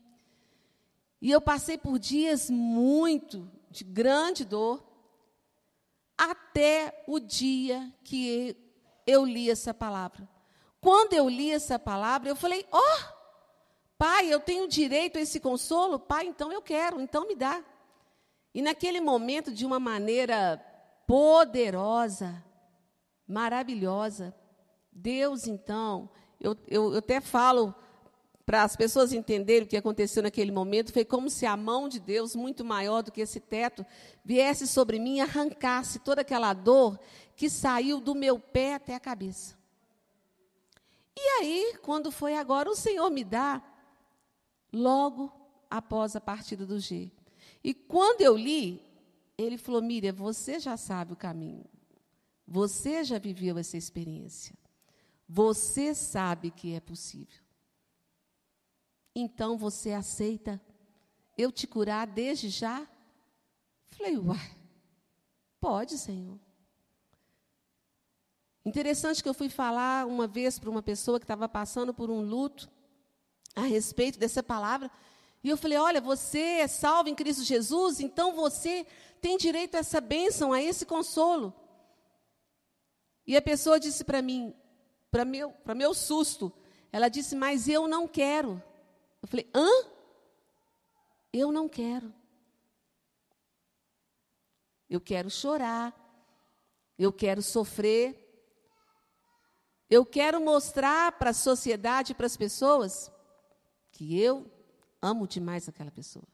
E 1.22 1.30
eu 1.30 1.40
passei 1.40 1.78
por 1.78 2.00
dias 2.00 2.50
muito 2.50 3.48
de 3.70 3.84
grande 3.84 4.44
dor, 4.44 4.84
até 6.18 7.04
o 7.06 7.20
dia 7.20 7.94
que 8.04 8.58
eu 9.06 9.24
li 9.24 9.48
essa 9.48 9.72
palavra. 9.72 10.28
Quando 10.82 11.14
eu 11.14 11.30
li 11.30 11.52
essa 11.52 11.78
palavra, 11.78 12.30
eu 12.30 12.36
falei: 12.36 12.66
Ó, 12.72 12.80
oh, 12.80 13.14
pai, 13.96 14.34
eu 14.34 14.40
tenho 14.40 14.68
direito 14.68 15.20
a 15.20 15.22
esse 15.22 15.40
consolo? 15.40 16.00
Pai, 16.00 16.26
então 16.26 16.52
eu 16.52 16.64
quero, 16.64 17.00
então 17.00 17.28
me 17.28 17.36
dá. 17.36 17.64
E 18.56 18.62
naquele 18.64 19.00
momento, 19.00 19.52
de 19.52 19.68
uma 19.68 19.80
maneira 19.80 20.58
poderosa, 21.06 22.44
maravilhosa, 23.28 24.34
Deus, 24.92 25.48
então, 25.48 26.10
eu, 26.40 26.58
eu, 26.68 26.92
eu 26.94 26.98
até 26.98 27.22
falo 27.22 27.74
para 28.46 28.64
as 28.64 28.76
pessoas 28.76 29.14
entenderem 29.14 29.64
o 29.64 29.68
que 29.68 29.78
aconteceu 29.78 30.24
naquele 30.24 30.52
momento, 30.52 30.92
foi 30.92 31.06
como 31.06 31.30
se 31.30 31.46
a 31.46 31.56
mão 31.56 31.88
de 31.88 32.00
Deus, 32.00 32.36
muito 32.36 32.66
maior 32.66 33.04
do 33.04 33.12
que 33.12 33.22
esse 33.22 33.40
teto, 33.40 33.86
viesse 34.26 34.66
sobre 34.66 34.98
mim 34.98 35.18
e 35.18 35.22
arrancasse 35.22 36.00
toda 36.00 36.22
aquela 36.22 36.52
dor 36.54 37.00
que 37.36 37.48
saiu 37.48 38.00
do 38.00 38.16
meu 38.16 38.40
pé 38.40 38.74
até 38.74 38.96
a 38.96 39.00
cabeça. 39.00 39.56
E 41.16 41.22
aí, 41.40 41.78
quando 41.84 42.12
foi 42.12 42.36
agora, 42.36 42.70
o 42.70 42.76
Senhor 42.76 43.12
me 43.12 43.24
dá, 43.24 43.62
logo 44.74 45.32
após 45.70 46.16
a 46.16 46.22
partida 46.22 46.66
do 46.66 46.80
G. 46.80 47.12
E 47.64 47.74
quando 47.74 48.22
eu 48.22 48.36
li, 48.36 48.82
ele 49.38 49.58
falou: 49.58 49.82
Miriam, 49.82 50.14
você 50.14 50.60
já 50.60 50.76
sabe 50.76 51.14
o 51.14 51.18
caminho, 51.18 51.66
você 52.48 53.04
já 53.04 53.20
viveu 53.20 53.58
essa 53.58 53.78
experiência. 53.78 54.56
Você 55.32 55.94
sabe 55.94 56.50
que 56.50 56.74
é 56.74 56.80
possível. 56.80 57.40
Então 59.16 59.60
você 59.60 59.92
aceita 59.92 60.60
eu 61.38 61.52
te 61.52 61.68
curar 61.68 62.08
desde 62.08 62.50
já? 62.50 62.88
Falei, 63.90 64.18
uai, 64.18 64.58
pode, 65.62 66.00
Senhor. 66.00 66.40
Interessante 68.66 69.22
que 69.22 69.30
eu 69.30 69.34
fui 69.36 69.50
falar 69.50 70.08
uma 70.08 70.26
vez 70.26 70.58
para 70.58 70.70
uma 70.70 70.82
pessoa 70.82 71.20
que 71.20 71.26
estava 71.26 71.48
passando 71.48 71.94
por 71.94 72.10
um 72.10 72.22
luto 72.22 72.68
a 73.56 73.62
respeito 73.62 74.18
dessa 74.18 74.42
palavra. 74.42 74.90
E 75.44 75.50
eu 75.50 75.58
falei: 75.58 75.78
Olha, 75.78 76.02
você 76.02 76.40
é 76.40 76.68
salvo 76.68 77.10
em 77.10 77.16
Cristo 77.16 77.44
Jesus, 77.44 78.00
então 78.00 78.34
você 78.34 78.86
tem 79.22 79.38
direito 79.38 79.76
a 79.76 79.80
essa 79.80 80.02
bênção, 80.02 80.52
a 80.52 80.62
esse 80.62 80.86
consolo. 80.86 81.54
E 83.26 83.38
a 83.38 83.42
pessoa 83.42 83.80
disse 83.80 84.04
para 84.04 84.22
mim: 84.22 84.54
para 85.12 85.26
meu, 85.26 85.54
meu 85.76 85.94
susto, 85.94 86.52
ela 86.92 87.10
disse: 87.10 87.36
Mas 87.36 87.68
eu 87.68 87.88
não 87.88 88.08
quero. 88.08 88.62
Eu 89.22 89.28
falei: 89.28 89.50
Hã? 89.54 89.70
Eu 91.32 91.52
não 91.52 91.70
quero. 91.70 92.14
Eu 94.90 95.00
quero 95.00 95.30
chorar. 95.30 95.96
Eu 96.98 97.14
quero 97.14 97.42
sofrer. 97.42 98.26
Eu 99.90 100.06
quero 100.06 100.40
mostrar 100.40 101.14
para 101.14 101.32
a 101.32 101.34
sociedade, 101.34 102.14
para 102.14 102.28
as 102.28 102.38
pessoas, 102.38 103.12
que 103.92 104.20
eu 104.20 104.46
amo 105.02 105.28
demais 105.28 105.68
aquela 105.68 105.90
pessoa. 105.90 106.28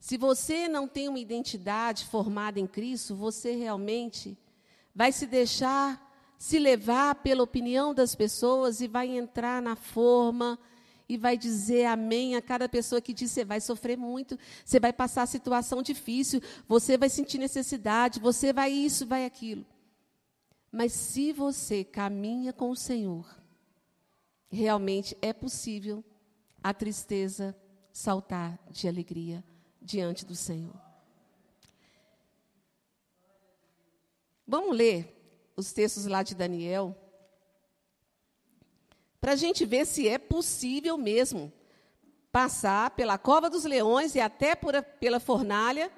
Se 0.00 0.16
você 0.16 0.68
não 0.68 0.88
tem 0.88 1.08
uma 1.08 1.18
identidade 1.18 2.06
formada 2.06 2.58
em 2.58 2.66
Cristo, 2.66 3.14
você 3.14 3.54
realmente 3.54 4.38
vai 4.96 5.12
se 5.12 5.26
deixar 5.26 6.02
se 6.38 6.58
levar 6.58 7.16
pela 7.16 7.42
opinião 7.42 7.94
das 7.94 8.14
pessoas 8.14 8.80
e 8.80 8.88
vai 8.88 9.08
entrar 9.08 9.60
na 9.60 9.76
forma 9.76 10.58
e 11.08 11.16
vai 11.16 11.36
dizer 11.36 11.84
amém 11.84 12.34
a 12.34 12.42
cada 12.42 12.68
pessoa 12.68 13.00
que 13.00 13.12
diz: 13.12 13.30
você 13.30 13.44
vai 13.44 13.60
sofrer 13.60 13.96
muito, 13.96 14.38
você 14.64 14.80
vai 14.80 14.92
passar 14.92 15.26
situação 15.26 15.82
difícil, 15.82 16.40
você 16.66 16.96
vai 16.96 17.10
sentir 17.10 17.38
necessidade, 17.38 18.18
você 18.18 18.52
vai 18.52 18.72
isso, 18.72 19.06
vai 19.06 19.26
aquilo. 19.26 19.64
Mas 20.72 20.92
se 20.92 21.32
você 21.32 21.84
caminha 21.84 22.52
com 22.52 22.70
o 22.70 22.76
Senhor, 22.76 23.26
realmente 24.48 25.16
é 25.20 25.32
possível 25.32 26.02
a 26.62 26.72
tristeza 26.74 27.54
saltar 27.92 28.58
de 28.70 28.88
alegria 28.88 29.44
diante 29.80 30.24
do 30.24 30.34
Senhor. 30.34 30.85
Vamos 34.46 34.76
ler 34.76 35.12
os 35.56 35.72
textos 35.72 36.06
lá 36.06 36.22
de 36.22 36.34
Daniel, 36.34 36.94
para 39.20 39.32
a 39.32 39.36
gente 39.36 39.64
ver 39.64 39.86
se 39.86 40.06
é 40.06 40.18
possível 40.18 40.96
mesmo 40.96 41.52
passar 42.30 42.90
pela 42.90 43.16
cova 43.16 43.48
dos 43.48 43.64
leões 43.64 44.14
e 44.14 44.20
até 44.20 44.54
por, 44.54 44.80
pela 45.00 45.18
fornalha 45.18 45.90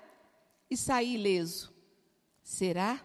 e 0.70 0.76
sair 0.76 1.14
ileso. 1.14 1.74
Será? 2.42 3.04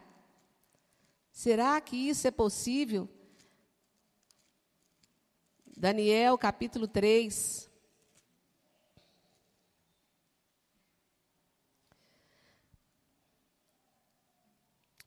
Será 1.31 1.81
que 1.81 1.97
isso 1.97 2.27
é 2.27 2.31
possível? 2.31 3.09
Daniel 5.75 6.37
capítulo 6.37 6.87
3. 6.87 7.69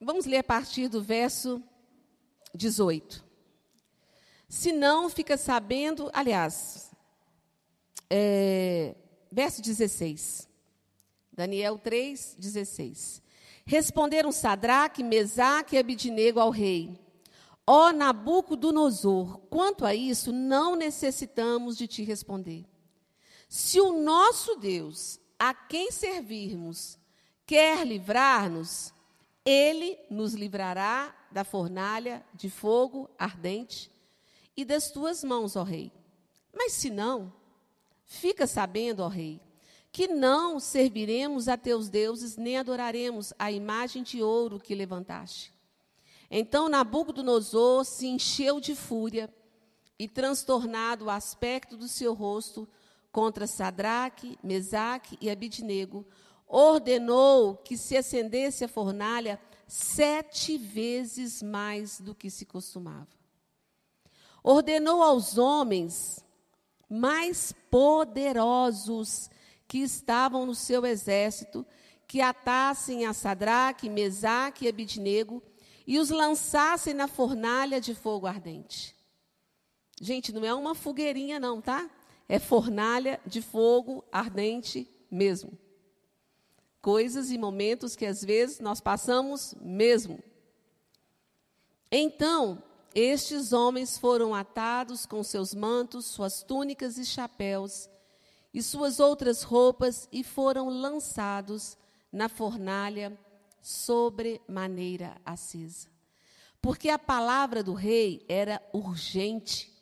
Vamos 0.06 0.24
ler 0.24 0.36
a 0.36 0.44
partir 0.44 0.86
do 0.86 1.02
verso 1.02 1.60
18. 2.54 3.24
Se 4.48 4.70
não, 4.70 5.10
fica 5.10 5.36
sabendo, 5.36 6.08
aliás, 6.12 6.92
é, 8.08 8.94
verso 9.32 9.60
16. 9.60 10.48
Daniel 11.32 11.76
3, 11.76 12.36
16. 12.38 13.20
Responderam 13.64 14.30
Sadraque, 14.30 15.02
Mesaque 15.02 15.74
e 15.74 15.78
Abidinego 15.80 16.38
ao 16.38 16.50
rei. 16.50 16.96
Ó 17.66 17.90
Nabucodonosor, 17.90 19.38
quanto 19.50 19.84
a 19.84 19.92
isso, 19.92 20.30
não 20.30 20.76
necessitamos 20.76 21.76
de 21.76 21.88
te 21.88 22.04
responder. 22.04 22.64
Se 23.48 23.80
o 23.80 24.00
nosso 24.00 24.54
Deus, 24.54 25.18
a 25.36 25.52
quem 25.52 25.90
servirmos, 25.90 26.96
quer 27.44 27.84
livrar-nos, 27.84 28.94
ele 29.46 29.96
nos 30.10 30.34
livrará 30.34 31.14
da 31.30 31.44
fornalha 31.44 32.26
de 32.34 32.50
fogo 32.50 33.08
ardente 33.16 33.88
e 34.56 34.64
das 34.64 34.90
tuas 34.90 35.22
mãos, 35.22 35.54
ó 35.54 35.62
rei. 35.62 35.92
Mas 36.52 36.72
se 36.72 36.90
não, 36.90 37.32
fica 38.04 38.44
sabendo, 38.44 39.04
ó 39.04 39.08
rei, 39.08 39.40
que 39.92 40.08
não 40.08 40.58
serviremos 40.58 41.46
a 41.46 41.56
teus 41.56 41.88
deuses, 41.88 42.36
nem 42.36 42.58
adoraremos 42.58 43.32
a 43.38 43.52
imagem 43.52 44.02
de 44.02 44.20
ouro 44.20 44.58
que 44.58 44.74
levantaste. 44.74 45.54
Então 46.28 46.68
Nabucodonosor 46.68 47.84
se 47.84 48.06
encheu 48.08 48.60
de 48.60 48.74
fúria 48.74 49.32
e, 49.96 50.08
transtornado 50.08 51.04
o 51.04 51.10
aspecto 51.10 51.76
do 51.76 51.86
seu 51.86 52.12
rosto, 52.14 52.68
contra 53.12 53.46
Sadraque, 53.46 54.38
Mesaque 54.42 55.16
e 55.20 55.30
Abidnego, 55.30 56.04
ordenou 56.46 57.56
que 57.56 57.76
se 57.76 57.96
acendesse 57.96 58.64
a 58.64 58.68
fornalha 58.68 59.40
sete 59.66 60.56
vezes 60.56 61.42
mais 61.42 62.00
do 62.00 62.14
que 62.14 62.30
se 62.30 62.46
costumava. 62.46 63.08
Ordenou 64.42 65.02
aos 65.02 65.36
homens 65.36 66.24
mais 66.88 67.52
poderosos 67.68 69.28
que 69.66 69.78
estavam 69.78 70.46
no 70.46 70.54
seu 70.54 70.86
exército 70.86 71.66
que 72.06 72.20
atassem 72.20 73.04
a 73.04 73.12
Sadraque, 73.12 73.90
Mesaque 73.90 74.64
e 74.64 74.68
Abidnego 74.68 75.42
e 75.84 75.98
os 75.98 76.10
lançassem 76.10 76.94
na 76.94 77.08
fornalha 77.08 77.80
de 77.80 77.92
fogo 77.92 78.28
ardente. 78.28 78.94
Gente, 80.00 80.32
não 80.32 80.44
é 80.44 80.54
uma 80.54 80.76
fogueirinha 80.76 81.40
não, 81.40 81.60
tá? 81.60 81.90
É 82.28 82.38
fornalha 82.38 83.20
de 83.26 83.42
fogo 83.42 84.04
ardente 84.12 84.88
mesmo 85.10 85.58
coisas 86.86 87.32
e 87.32 87.36
momentos 87.36 87.96
que 87.96 88.06
às 88.06 88.24
vezes 88.24 88.60
nós 88.60 88.80
passamos 88.80 89.56
mesmo. 89.60 90.22
Então, 91.90 92.62
estes 92.94 93.52
homens 93.52 93.98
foram 93.98 94.32
atados 94.32 95.04
com 95.04 95.20
seus 95.24 95.52
mantos, 95.52 96.06
suas 96.06 96.44
túnicas 96.44 96.96
e 96.96 97.04
chapéus, 97.04 97.90
e 98.54 98.62
suas 98.62 99.00
outras 99.00 99.42
roupas, 99.42 100.08
e 100.12 100.22
foram 100.22 100.68
lançados 100.68 101.76
na 102.12 102.28
fornalha 102.28 103.18
sobremaneira 103.60 105.16
acesa. 105.24 105.88
Porque 106.62 106.88
a 106.88 107.00
palavra 107.00 107.64
do 107.64 107.74
rei 107.74 108.24
era 108.28 108.62
urgente, 108.72 109.76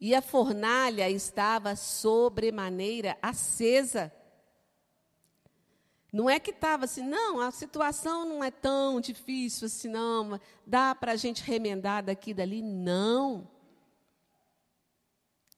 e 0.00 0.14
a 0.14 0.22
fornalha 0.22 1.10
estava 1.10 1.74
sobremaneira 1.74 3.18
acesa. 3.20 4.12
Não 6.12 6.30
é 6.30 6.38
que 6.38 6.50
estava 6.50 6.84
assim, 6.84 7.02
não, 7.02 7.40
a 7.40 7.50
situação 7.50 8.24
não 8.24 8.42
é 8.42 8.50
tão 8.50 9.00
difícil 9.00 9.66
assim, 9.66 9.88
não, 9.88 10.40
dá 10.66 10.94
para 10.94 11.12
a 11.12 11.16
gente 11.16 11.42
remendar 11.42 12.04
daqui 12.04 12.30
e 12.30 12.34
dali. 12.34 12.62
Não. 12.62 13.48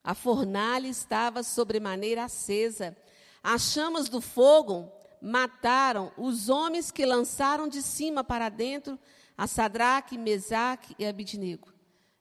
A 0.02 0.14
fornalha 0.14 0.88
estava 0.88 1.42
sobremaneira 1.42 2.24
acesa. 2.24 2.96
As 3.42 3.72
chamas 3.72 4.08
do 4.08 4.20
fogo 4.20 4.90
mataram 5.20 6.12
os 6.16 6.48
homens 6.48 6.90
que 6.90 7.04
lançaram 7.04 7.68
de 7.68 7.82
cima 7.82 8.24
para 8.24 8.48
dentro 8.48 8.98
a 9.36 9.46
Sadraque, 9.46 10.16
Mesaque 10.16 10.94
e 10.98 11.06
Abidnego. 11.06 11.72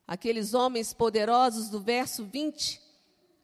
Aqueles 0.08 0.54
homens 0.54 0.94
poderosos 0.94 1.70
do 1.70 1.80
verso 1.80 2.26
20, 2.26 2.82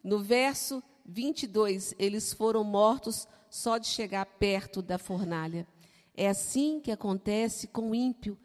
no 0.03 0.19
verso 0.19 0.83
22, 1.05 1.95
eles 1.97 2.33
foram 2.33 2.63
mortos 2.63 3.27
só 3.53 3.77
de 3.77 3.85
chegar 3.85 4.25
perto 4.25 4.81
da 4.81 4.97
fornalha. 4.97 5.67
É 6.15 6.27
assim 6.27 6.79
que 6.79 6.89
acontece 6.89 7.67
com 7.67 7.91
o 7.91 7.95
ímpio. 7.95 8.35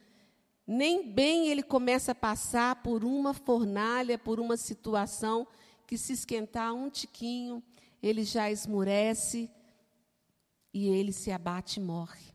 Nem 0.66 1.10
bem 1.10 1.48
ele 1.48 1.62
começa 1.62 2.12
a 2.12 2.14
passar 2.14 2.82
por 2.82 3.02
uma 3.02 3.32
fornalha, 3.32 4.18
por 4.18 4.38
uma 4.38 4.54
situação 4.54 5.48
que 5.86 5.96
se 5.96 6.12
esquentar 6.12 6.74
um 6.74 6.90
tiquinho, 6.90 7.62
ele 8.02 8.22
já 8.22 8.50
esmurece 8.50 9.50
e 10.74 10.88
ele 10.88 11.14
se 11.14 11.32
abate 11.32 11.80
e 11.80 11.82
morre. 11.82 12.34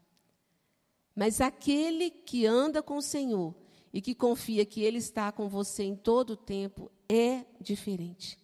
Mas 1.15 1.41
aquele 1.41 2.09
que 2.09 2.47
anda 2.47 2.81
com 2.81 2.97
o 2.97 3.03
Senhor 3.03 3.53
e 3.93 4.01
que 4.01 4.15
confia 4.15 4.65
que 4.65 4.81
Ele 4.81 4.97
está 4.97 5.31
com 5.31 5.47
você 5.47 5.83
em 5.83 5.95
todo 5.95 6.31
o 6.31 6.35
tempo 6.35 6.91
é 7.07 7.45
diferente. 7.61 8.42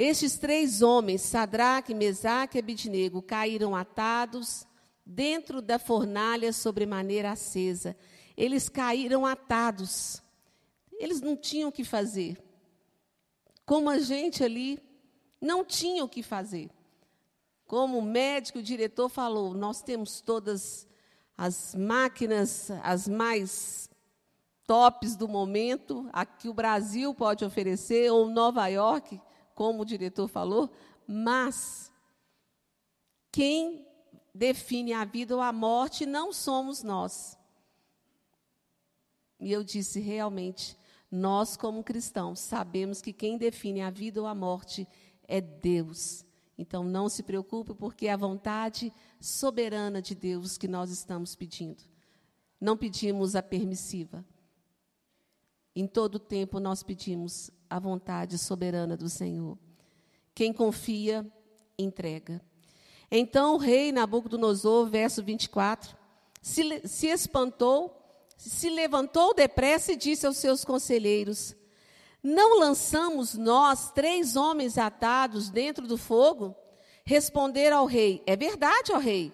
Estes 0.00 0.38
três 0.38 0.80
homens, 0.80 1.22
Sadraque, 1.22 1.92
Mesaque 1.92 2.56
e 2.56 2.60
Abidnego, 2.60 3.20
caíram 3.20 3.74
atados 3.74 4.64
dentro 5.04 5.60
da 5.60 5.76
fornalha 5.76 6.52
sobremaneira 6.52 7.32
acesa. 7.32 7.96
Eles 8.36 8.68
caíram 8.68 9.26
atados. 9.26 10.22
Eles 11.00 11.20
não 11.20 11.36
tinham 11.36 11.70
o 11.70 11.72
que 11.72 11.82
fazer. 11.82 12.38
Como 13.66 13.90
a 13.90 13.98
gente 13.98 14.44
ali 14.44 14.78
não 15.40 15.64
tinha 15.64 16.04
o 16.04 16.08
que 16.08 16.22
fazer. 16.22 16.70
Como 17.66 17.98
o 17.98 18.02
médico, 18.02 18.60
o 18.60 18.62
diretor 18.62 19.08
falou, 19.08 19.52
nós 19.52 19.82
temos 19.82 20.20
todas 20.20 20.86
as 21.36 21.74
máquinas, 21.74 22.70
as 22.84 23.08
mais 23.08 23.90
tops 24.64 25.16
do 25.16 25.26
momento, 25.26 26.08
a 26.12 26.24
que 26.24 26.48
o 26.48 26.54
Brasil 26.54 27.12
pode 27.12 27.44
oferecer, 27.44 28.12
ou 28.12 28.28
Nova 28.28 28.68
York, 28.68 29.20
como 29.58 29.82
o 29.82 29.84
diretor 29.84 30.28
falou, 30.28 30.70
mas 31.04 31.90
quem 33.32 33.84
define 34.32 34.92
a 34.92 35.04
vida 35.04 35.34
ou 35.34 35.42
a 35.42 35.52
morte 35.52 36.06
não 36.06 36.32
somos 36.32 36.84
nós. 36.84 37.36
E 39.40 39.50
eu 39.50 39.64
disse 39.64 39.98
realmente, 39.98 40.78
nós 41.10 41.56
como 41.56 41.82
cristãos 41.82 42.38
sabemos 42.38 43.02
que 43.02 43.12
quem 43.12 43.36
define 43.36 43.80
a 43.82 43.90
vida 43.90 44.20
ou 44.20 44.28
a 44.28 44.34
morte 44.34 44.86
é 45.26 45.40
Deus. 45.40 46.24
Então 46.56 46.84
não 46.84 47.08
se 47.08 47.24
preocupe 47.24 47.74
porque 47.74 48.06
é 48.06 48.12
a 48.12 48.16
vontade 48.16 48.92
soberana 49.20 50.00
de 50.00 50.14
Deus 50.14 50.56
que 50.56 50.68
nós 50.68 50.88
estamos 50.88 51.34
pedindo. 51.34 51.82
Não 52.60 52.76
pedimos 52.76 53.34
a 53.34 53.42
permissiva. 53.42 54.24
Em 55.74 55.84
todo 55.84 56.20
tempo 56.20 56.60
nós 56.60 56.84
pedimos 56.84 57.50
à 57.68 57.78
vontade 57.78 58.38
soberana 58.38 58.96
do 58.96 59.08
Senhor. 59.08 59.58
Quem 60.34 60.52
confia, 60.52 61.26
entrega. 61.78 62.40
Então 63.10 63.54
o 63.54 63.58
rei 63.58 63.90
Nabucodonosor, 63.90 64.88
verso 64.88 65.22
24, 65.22 65.96
se, 66.40 66.86
se 66.86 67.08
espantou, 67.08 67.94
se 68.36 68.70
levantou 68.70 69.34
depressa 69.34 69.92
e 69.92 69.96
disse 69.96 70.26
aos 70.26 70.36
seus 70.36 70.64
conselheiros: 70.64 71.56
Não 72.22 72.60
lançamos 72.60 73.34
nós 73.34 73.90
três 73.90 74.36
homens 74.36 74.78
atados 74.78 75.50
dentro 75.50 75.86
do 75.86 75.96
fogo? 75.96 76.54
Responderam 77.04 77.78
ao 77.78 77.86
rei: 77.86 78.22
É 78.26 78.36
verdade, 78.36 78.92
ó 78.92 78.98
rei. 78.98 79.32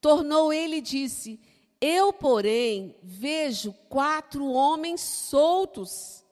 Tornou 0.00 0.52
ele 0.52 0.76
e 0.76 0.82
disse: 0.82 1.40
Eu, 1.80 2.12
porém, 2.12 2.96
vejo 3.02 3.72
quatro 3.88 4.46
homens 4.46 5.00
soltos. 5.00 6.23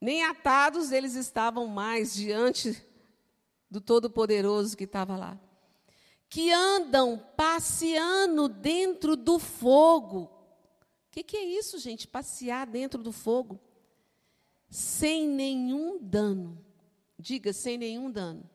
Nem 0.00 0.24
atados 0.24 0.92
eles 0.92 1.14
estavam 1.14 1.66
mais 1.66 2.14
diante 2.14 2.82
do 3.70 3.80
Todo-Poderoso 3.80 4.76
que 4.76 4.84
estava 4.84 5.16
lá. 5.16 5.38
Que 6.28 6.50
andam 6.50 7.18
passeando 7.36 8.48
dentro 8.48 9.14
do 9.14 9.38
fogo. 9.38 10.22
O 10.22 11.10
que, 11.10 11.22
que 11.22 11.36
é 11.36 11.44
isso, 11.44 11.78
gente? 11.78 12.08
Passear 12.08 12.66
dentro 12.66 13.02
do 13.02 13.12
fogo? 13.12 13.60
Sem 14.70 15.28
nenhum 15.28 15.98
dano. 16.00 16.64
Diga, 17.18 17.52
sem 17.52 17.76
nenhum 17.76 18.10
dano. 18.10 18.48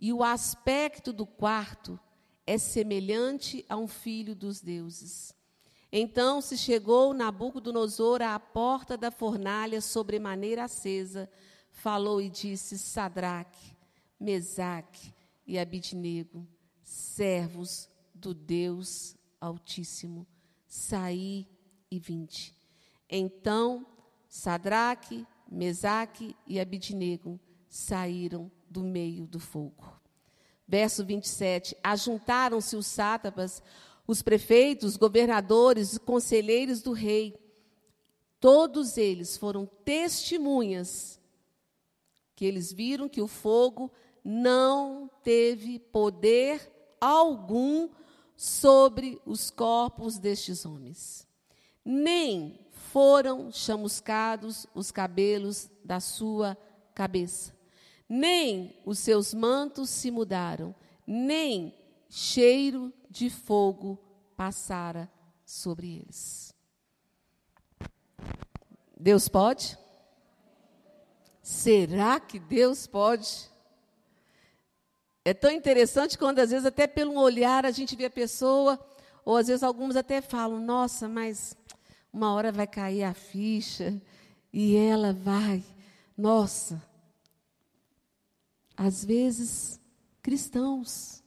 E 0.00 0.12
o 0.12 0.24
aspecto 0.24 1.12
do 1.12 1.26
quarto 1.26 2.00
é 2.46 2.56
semelhante 2.56 3.64
a 3.68 3.76
um 3.76 3.86
filho 3.86 4.34
dos 4.34 4.60
deuses. 4.60 5.34
Então 5.92 6.40
se 6.40 6.56
chegou 6.56 7.12
Nabucodonosor 7.12 8.22
à 8.22 8.38
porta 8.38 8.96
da 8.96 9.10
fornalha 9.10 9.80
sobremaneira 9.80 10.64
acesa, 10.64 11.28
falou 11.70 12.20
e 12.20 12.28
disse: 12.30 12.78
Sadraque, 12.78 13.76
Mesaque 14.18 15.12
e 15.46 15.58
Abidnego, 15.58 16.46
servos 16.82 17.88
do 18.14 18.32
Deus 18.32 19.16
Altíssimo, 19.40 20.26
saí 20.66 21.48
e 21.90 21.98
vinde. 21.98 22.54
Então 23.08 23.84
Sadraque, 24.28 25.26
Mesaque 25.50 26.36
e 26.46 26.60
Abidnego 26.60 27.40
saíram 27.68 28.50
do 28.70 28.84
meio 28.84 29.26
do 29.26 29.40
fogo. 29.40 30.00
Verso 30.68 31.04
27. 31.04 31.76
Ajuntaram-se 31.82 32.76
os 32.76 32.86
sátrapas, 32.86 33.60
os 34.10 34.22
prefeitos, 34.22 34.96
governadores 34.96 35.96
conselheiros 35.96 36.82
do 36.82 36.90
rei. 36.90 37.38
Todos 38.40 38.96
eles 38.96 39.36
foram 39.36 39.66
testemunhas 39.84 41.20
que 42.34 42.44
eles 42.44 42.72
viram 42.72 43.08
que 43.08 43.22
o 43.22 43.28
fogo 43.28 43.88
não 44.24 45.08
teve 45.22 45.78
poder 45.78 46.72
algum 47.00 47.88
sobre 48.36 49.20
os 49.24 49.48
corpos 49.48 50.18
destes 50.18 50.66
homens, 50.66 51.24
nem 51.84 52.58
foram 52.72 53.52
chamuscados 53.52 54.66
os 54.74 54.90
cabelos 54.90 55.70
da 55.84 56.00
sua 56.00 56.58
cabeça, 56.96 57.54
nem 58.08 58.76
os 58.84 58.98
seus 58.98 59.32
mantos 59.32 59.88
se 59.88 60.10
mudaram, 60.10 60.74
nem 61.06 61.79
cheiro 62.10 62.92
de 63.08 63.30
fogo 63.30 63.96
passara 64.36 65.10
sobre 65.44 66.00
eles. 66.00 66.52
Deus 68.98 69.28
pode? 69.28 69.78
Será 71.40 72.20
que 72.20 72.38
Deus 72.38 72.86
pode? 72.86 73.48
É 75.24 75.32
tão 75.32 75.50
interessante 75.50 76.18
quando, 76.18 76.40
às 76.40 76.50
vezes, 76.50 76.66
até 76.66 76.86
pelo 76.86 77.18
olhar, 77.18 77.64
a 77.64 77.70
gente 77.70 77.94
vê 77.94 78.06
a 78.06 78.10
pessoa, 78.10 78.78
ou 79.24 79.36
às 79.36 79.46
vezes 79.46 79.62
alguns 79.62 79.96
até 79.96 80.20
falam: 80.20 80.60
nossa, 80.60 81.08
mas 81.08 81.56
uma 82.12 82.34
hora 82.34 82.50
vai 82.50 82.66
cair 82.66 83.04
a 83.04 83.14
ficha 83.14 84.00
e 84.52 84.76
ela 84.76 85.12
vai. 85.12 85.64
Nossa. 86.16 86.82
Às 88.76 89.04
vezes, 89.04 89.80
cristãos, 90.22 91.19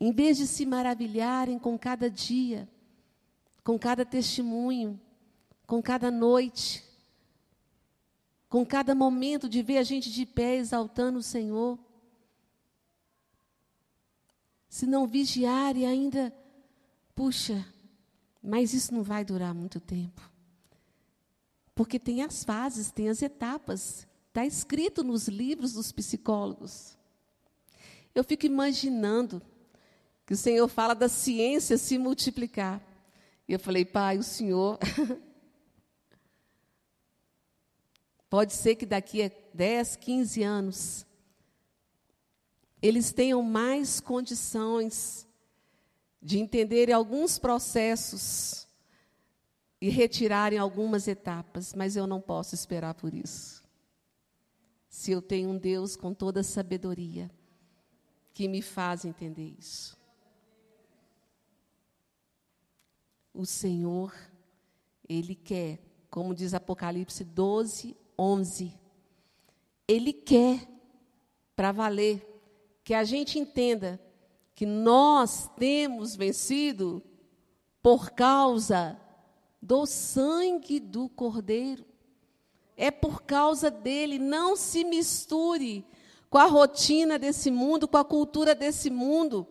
em 0.00 0.12
vez 0.12 0.36
de 0.36 0.46
se 0.46 0.64
maravilharem 0.64 1.58
com 1.58 1.78
cada 1.78 2.08
dia, 2.10 2.68
com 3.64 3.78
cada 3.78 4.04
testemunho, 4.04 5.00
com 5.66 5.82
cada 5.82 6.10
noite, 6.10 6.84
com 8.48 8.64
cada 8.64 8.94
momento 8.94 9.48
de 9.48 9.62
ver 9.62 9.78
a 9.78 9.82
gente 9.82 10.10
de 10.10 10.24
pé 10.24 10.56
exaltando 10.56 11.18
o 11.18 11.22
Senhor. 11.22 11.78
Se 14.68 14.86
não 14.86 15.06
vigiar 15.06 15.76
e 15.76 15.84
ainda, 15.84 16.32
puxa, 17.14 17.66
mas 18.42 18.72
isso 18.72 18.94
não 18.94 19.02
vai 19.02 19.24
durar 19.24 19.52
muito 19.54 19.80
tempo. 19.80 20.22
Porque 21.74 21.98
tem 21.98 22.22
as 22.22 22.44
fases, 22.44 22.90
tem 22.90 23.08
as 23.08 23.20
etapas. 23.20 24.06
Está 24.28 24.46
escrito 24.46 25.02
nos 25.04 25.28
livros 25.28 25.72
dos 25.72 25.92
psicólogos. 25.92 26.96
Eu 28.14 28.24
fico 28.24 28.46
imaginando 28.46 29.42
que 30.28 30.34
o 30.34 30.36
Senhor 30.36 30.68
fala 30.68 30.92
da 30.92 31.08
ciência 31.08 31.78
se 31.78 31.96
multiplicar. 31.96 32.82
E 33.48 33.54
eu 33.54 33.58
falei, 33.58 33.82
Pai, 33.82 34.18
o 34.18 34.22
Senhor 34.22 34.78
Pode 38.28 38.52
ser 38.52 38.74
que 38.74 38.84
daqui 38.84 39.22
a 39.22 39.30
10, 39.54 39.96
15 39.96 40.42
anos, 40.42 41.06
eles 42.82 43.10
tenham 43.10 43.42
mais 43.42 44.00
condições 44.00 45.26
de 46.20 46.38
entenderem 46.38 46.94
alguns 46.94 47.38
processos 47.38 48.68
e 49.80 49.88
retirarem 49.88 50.58
algumas 50.58 51.08
etapas, 51.08 51.72
mas 51.72 51.96
eu 51.96 52.06
não 52.06 52.20
posso 52.20 52.54
esperar 52.54 52.92
por 52.92 53.14
isso. 53.14 53.64
Se 54.90 55.10
eu 55.10 55.22
tenho 55.22 55.48
um 55.48 55.56
Deus 55.56 55.96
com 55.96 56.12
toda 56.12 56.42
sabedoria 56.42 57.30
que 58.34 58.46
me 58.46 58.60
faz 58.60 59.06
entender 59.06 59.56
isso. 59.58 59.97
O 63.38 63.46
Senhor, 63.46 64.12
Ele 65.08 65.32
quer, 65.32 65.78
como 66.10 66.34
diz 66.34 66.54
Apocalipse 66.54 67.22
12, 67.22 67.96
11. 68.18 68.76
Ele 69.86 70.12
quer, 70.12 70.66
para 71.54 71.70
valer, 71.70 72.26
que 72.82 72.92
a 72.92 73.04
gente 73.04 73.38
entenda 73.38 74.02
que 74.56 74.66
nós 74.66 75.48
temos 75.56 76.16
vencido 76.16 77.00
por 77.80 78.10
causa 78.10 79.00
do 79.62 79.86
sangue 79.86 80.80
do 80.80 81.08
Cordeiro. 81.08 81.86
É 82.76 82.90
por 82.90 83.22
causa 83.22 83.70
dele. 83.70 84.18
Não 84.18 84.56
se 84.56 84.82
misture 84.82 85.86
com 86.28 86.38
a 86.38 86.46
rotina 86.46 87.16
desse 87.20 87.52
mundo, 87.52 87.86
com 87.86 87.98
a 87.98 88.04
cultura 88.04 88.52
desse 88.52 88.90
mundo. 88.90 89.46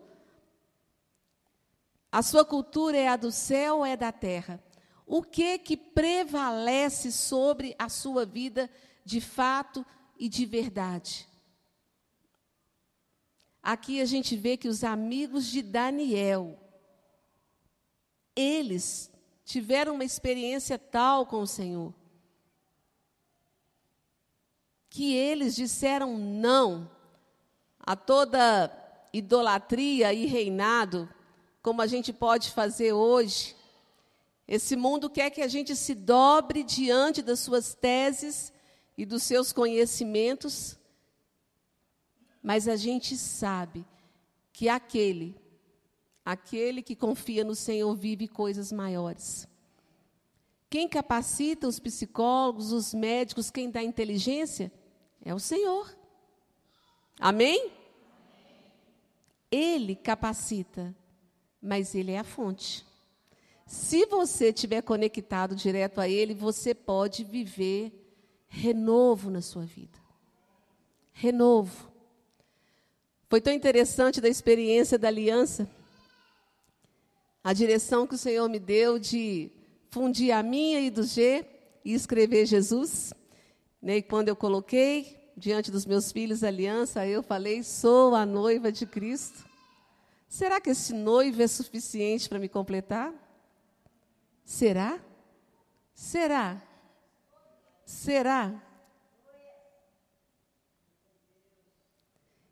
A 2.10 2.22
sua 2.22 2.44
cultura 2.44 2.96
é 2.96 3.08
a 3.08 3.16
do 3.16 3.30
céu 3.30 3.78
ou 3.78 3.86
é 3.86 3.96
da 3.96 4.10
terra? 4.10 4.62
O 5.06 5.22
que 5.22 5.58
que 5.58 5.76
prevalece 5.76 7.12
sobre 7.12 7.74
a 7.78 7.88
sua 7.88 8.24
vida 8.24 8.70
de 9.04 9.20
fato 9.20 9.84
e 10.18 10.28
de 10.28 10.44
verdade? 10.46 11.28
Aqui 13.62 14.00
a 14.00 14.04
gente 14.06 14.36
vê 14.36 14.56
que 14.56 14.68
os 14.68 14.82
amigos 14.82 15.46
de 15.46 15.60
Daniel, 15.60 16.58
eles 18.34 19.10
tiveram 19.44 19.94
uma 19.94 20.04
experiência 20.04 20.78
tal 20.78 21.26
com 21.26 21.40
o 21.40 21.46
Senhor, 21.46 21.94
que 24.88 25.14
eles 25.14 25.54
disseram 25.54 26.16
não 26.16 26.90
a 27.78 27.96
toda 27.96 28.70
idolatria 29.12 30.12
e 30.12 30.26
reinado, 30.26 31.08
como 31.68 31.82
a 31.82 31.86
gente 31.86 32.14
pode 32.14 32.50
fazer 32.50 32.94
hoje, 32.94 33.54
esse 34.46 34.74
mundo 34.74 35.10
quer 35.10 35.28
que 35.28 35.42
a 35.42 35.48
gente 35.48 35.76
se 35.76 35.94
dobre 35.94 36.62
diante 36.62 37.20
das 37.20 37.40
suas 37.40 37.74
teses 37.74 38.50
e 38.96 39.04
dos 39.04 39.22
seus 39.22 39.52
conhecimentos, 39.52 40.78
mas 42.42 42.66
a 42.66 42.74
gente 42.74 43.18
sabe 43.18 43.84
que 44.50 44.66
aquele, 44.66 45.36
aquele 46.24 46.80
que 46.80 46.96
confia 46.96 47.44
no 47.44 47.54
Senhor 47.54 47.94
vive 47.94 48.26
coisas 48.26 48.72
maiores. 48.72 49.46
Quem 50.70 50.88
capacita 50.88 51.68
os 51.68 51.78
psicólogos, 51.78 52.72
os 52.72 52.94
médicos, 52.94 53.50
quem 53.50 53.70
dá 53.70 53.82
inteligência? 53.82 54.72
É 55.22 55.34
o 55.34 55.38
Senhor. 55.38 55.94
Amém? 57.20 57.70
Ele 59.50 59.94
capacita, 59.94 60.96
mas 61.60 61.94
Ele 61.94 62.12
é 62.12 62.18
a 62.18 62.24
fonte. 62.24 62.86
se 63.66 64.06
você 64.06 64.48
estiver 64.48 64.80
conectado 64.82 65.54
direto 65.54 66.00
a 66.00 66.08
Ele, 66.08 66.34
você 66.34 66.74
pode 66.74 67.22
viver 67.24 67.92
renovo 68.48 69.30
na 69.30 69.42
sua 69.42 69.64
vida. 69.64 69.98
Renovo. 71.12 71.92
Foi 73.28 73.40
tão 73.40 73.52
interessante 73.52 74.20
da 74.20 74.28
experiência 74.28 74.98
da 74.98 75.08
aliança, 75.08 75.68
a 77.44 77.52
direção 77.52 78.06
que 78.06 78.14
o 78.14 78.18
Senhor 78.18 78.48
me 78.48 78.58
deu 78.58 78.98
de 78.98 79.50
fundir 79.90 80.32
a 80.32 80.42
minha 80.42 80.80
e 80.80 80.90
do 80.90 81.02
G 81.02 81.44
e 81.84 81.92
escrever 81.92 82.46
Jesus. 82.46 83.12
Né? 83.82 83.98
E 83.98 84.02
quando 84.02 84.28
eu 84.28 84.36
coloquei 84.36 85.16
diante 85.36 85.70
dos 85.70 85.86
meus 85.86 86.10
filhos 86.10 86.42
a 86.42 86.48
aliança, 86.48 87.06
eu 87.06 87.22
falei: 87.22 87.62
sou 87.62 88.14
a 88.14 88.26
noiva 88.26 88.72
de 88.72 88.86
Cristo. 88.86 89.47
Será 90.28 90.60
que 90.60 90.70
esse 90.70 90.92
noivo 90.92 91.42
é 91.42 91.46
suficiente 91.46 92.28
para 92.28 92.38
me 92.38 92.48
completar? 92.48 93.14
Será? 94.44 95.02
Será? 95.94 96.62
Será? 97.84 98.62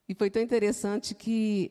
E 0.09 0.15
foi 0.15 0.31
tão 0.31 0.41
interessante 0.41 1.15
que 1.15 1.71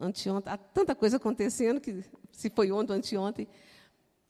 anteontem, 0.00 0.52
há 0.52 0.56
tanta 0.56 0.94
coisa 0.94 1.18
acontecendo 1.18 1.80
que 1.80 2.04
se 2.32 2.48
foi 2.48 2.72
ontem 2.72 2.92
ou 2.92 2.98
anteontem, 2.98 3.48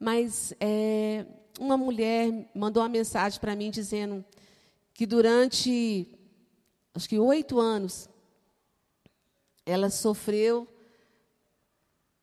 mas 0.01 0.53
é, 0.59 1.27
uma 1.61 1.77
mulher 1.77 2.51
mandou 2.55 2.83
uma 2.83 2.89
mensagem 2.89 3.39
para 3.39 3.55
mim 3.55 3.71
dizendo 3.71 4.25
que 4.93 5.07
durante 5.07 6.19
acho 6.95 7.09
que 7.09 7.19
oito 7.19 7.61
anos 7.61 8.09
ela 9.65 9.91
sofreu 9.91 10.67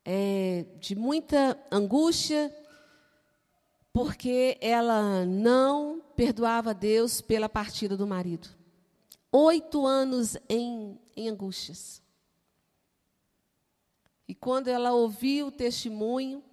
é, 0.08 0.64
de 0.78 0.94
muita 0.94 1.58
angústia 1.68 2.54
porque 3.92 4.56
ela 4.60 5.24
não 5.24 6.00
perdoava 6.14 6.72
Deus 6.72 7.20
pela 7.20 7.48
partida 7.48 7.96
do 7.96 8.06
marido. 8.06 8.48
Oito 9.32 9.84
anos 9.84 10.36
em, 10.48 10.96
em 11.16 11.28
angústias. 11.28 12.00
E 14.28 14.34
quando 14.34 14.68
ela 14.68 14.92
ouviu 14.92 15.48
o 15.48 15.52
testemunho, 15.52 16.44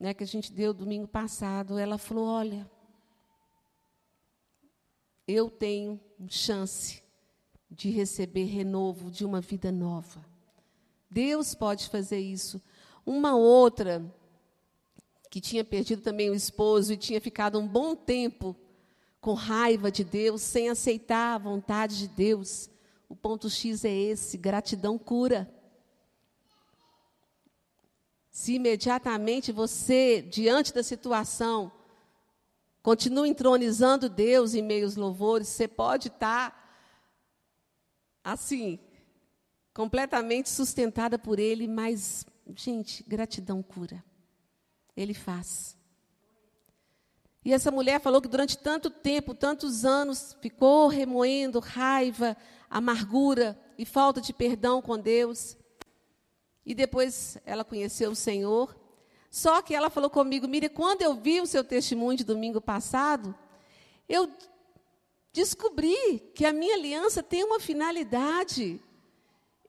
né, 0.00 0.12
que 0.12 0.24
a 0.24 0.26
gente 0.26 0.52
deu 0.52 0.74
domingo 0.74 1.06
passado, 1.06 1.78
ela 1.78 1.98
falou: 1.98 2.26
Olha, 2.26 2.68
eu 5.26 5.48
tenho 5.50 6.00
chance 6.28 7.02
de 7.70 7.90
receber 7.90 8.44
renovo 8.44 9.10
de 9.10 9.24
uma 9.24 9.40
vida 9.40 9.70
nova. 9.70 10.37
Deus 11.10 11.54
pode 11.54 11.88
fazer 11.88 12.18
isso. 12.18 12.60
Uma 13.04 13.34
outra 13.34 14.04
que 15.30 15.40
tinha 15.40 15.64
perdido 15.64 16.02
também 16.02 16.30
o 16.30 16.34
esposo 16.34 16.92
e 16.92 16.96
tinha 16.96 17.20
ficado 17.20 17.58
um 17.58 17.66
bom 17.66 17.94
tempo 17.94 18.56
com 19.20 19.34
raiva 19.34 19.90
de 19.90 20.04
Deus, 20.04 20.42
sem 20.42 20.68
aceitar 20.68 21.34
a 21.34 21.38
vontade 21.38 21.98
de 21.98 22.08
Deus. 22.08 22.70
O 23.08 23.16
ponto 23.16 23.48
X 23.50 23.84
é 23.84 23.92
esse: 23.92 24.36
gratidão 24.36 24.98
cura. 24.98 25.52
Se 28.30 28.54
imediatamente 28.54 29.50
você, 29.50 30.22
diante 30.22 30.72
da 30.72 30.82
situação, 30.82 31.72
continua 32.82 33.26
entronizando 33.26 34.08
Deus 34.08 34.54
em 34.54 34.62
meio 34.62 34.84
aos 34.84 34.94
louvores, 34.94 35.48
você 35.48 35.66
pode 35.66 36.08
estar 36.08 36.56
assim, 38.22 38.78
completamente 39.74 40.48
sustentada 40.48 41.18
por 41.18 41.38
Ele, 41.38 41.66
mas, 41.68 42.26
gente, 42.54 43.04
gratidão 43.06 43.62
cura. 43.62 44.02
Ele 44.96 45.14
faz. 45.14 45.76
E 47.44 47.52
essa 47.52 47.70
mulher 47.70 48.00
falou 48.00 48.20
que 48.20 48.28
durante 48.28 48.58
tanto 48.58 48.90
tempo, 48.90 49.32
tantos 49.32 49.84
anos, 49.84 50.36
ficou 50.40 50.88
remoendo 50.88 51.60
raiva, 51.60 52.36
amargura 52.68 53.58
e 53.78 53.86
falta 53.86 54.20
de 54.20 54.32
perdão 54.32 54.82
com 54.82 54.98
Deus. 54.98 55.56
E 56.66 56.74
depois 56.74 57.38
ela 57.46 57.64
conheceu 57.64 58.10
o 58.10 58.16
Senhor. 58.16 58.76
Só 59.30 59.62
que 59.62 59.74
ela 59.74 59.88
falou 59.88 60.10
comigo, 60.10 60.48
Miriam, 60.48 60.70
quando 60.70 61.02
eu 61.02 61.14
vi 61.14 61.40
o 61.40 61.46
seu 61.46 61.62
testemunho 61.62 62.18
de 62.18 62.24
domingo 62.24 62.60
passado, 62.60 63.34
eu 64.08 64.30
descobri 65.32 66.18
que 66.34 66.44
a 66.44 66.52
minha 66.52 66.74
aliança 66.74 67.22
tem 67.22 67.44
uma 67.44 67.60
finalidade. 67.60 68.80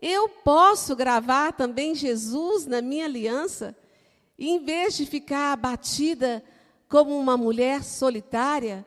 Eu 0.02 0.30
posso 0.30 0.96
gravar 0.96 1.54
também 1.54 1.94
Jesus 1.94 2.66
na 2.66 2.82
minha 2.82 3.06
aliança 3.06 3.76
e, 4.38 4.48
em 4.50 4.64
vez 4.64 4.96
de 4.96 5.06
ficar 5.06 5.54
abatida 5.54 6.44
como 6.88 7.18
uma 7.18 7.36
mulher 7.36 7.84
solitária, 7.84 8.86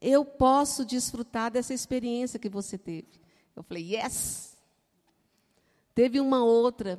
eu 0.00 0.24
posso 0.24 0.84
desfrutar 0.84 1.50
dessa 1.50 1.72
experiência 1.72 2.38
que 2.38 2.48
você 2.48 2.76
teve. 2.76 3.20
Eu 3.56 3.62
falei, 3.62 3.94
yes! 3.94 4.56
Teve 5.94 6.20
uma 6.20 6.42
outra 6.42 6.98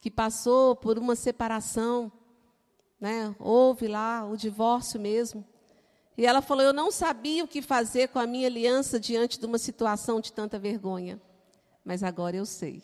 que 0.00 0.10
passou 0.10 0.74
por 0.74 0.98
uma 0.98 1.14
separação, 1.14 2.10
né? 3.00 3.34
houve 3.38 3.86
lá 3.86 4.24
o 4.24 4.36
divórcio 4.36 5.00
mesmo. 5.00 5.44
E 6.16 6.26
ela 6.26 6.42
falou: 6.42 6.64
Eu 6.64 6.72
não 6.72 6.90
sabia 6.90 7.44
o 7.44 7.48
que 7.48 7.62
fazer 7.62 8.08
com 8.08 8.18
a 8.18 8.26
minha 8.26 8.48
aliança 8.48 8.98
diante 8.98 9.38
de 9.38 9.46
uma 9.46 9.56
situação 9.56 10.20
de 10.20 10.32
tanta 10.32 10.58
vergonha, 10.58 11.20
mas 11.88 12.04
agora 12.04 12.36
eu 12.36 12.46
sei. 12.46 12.82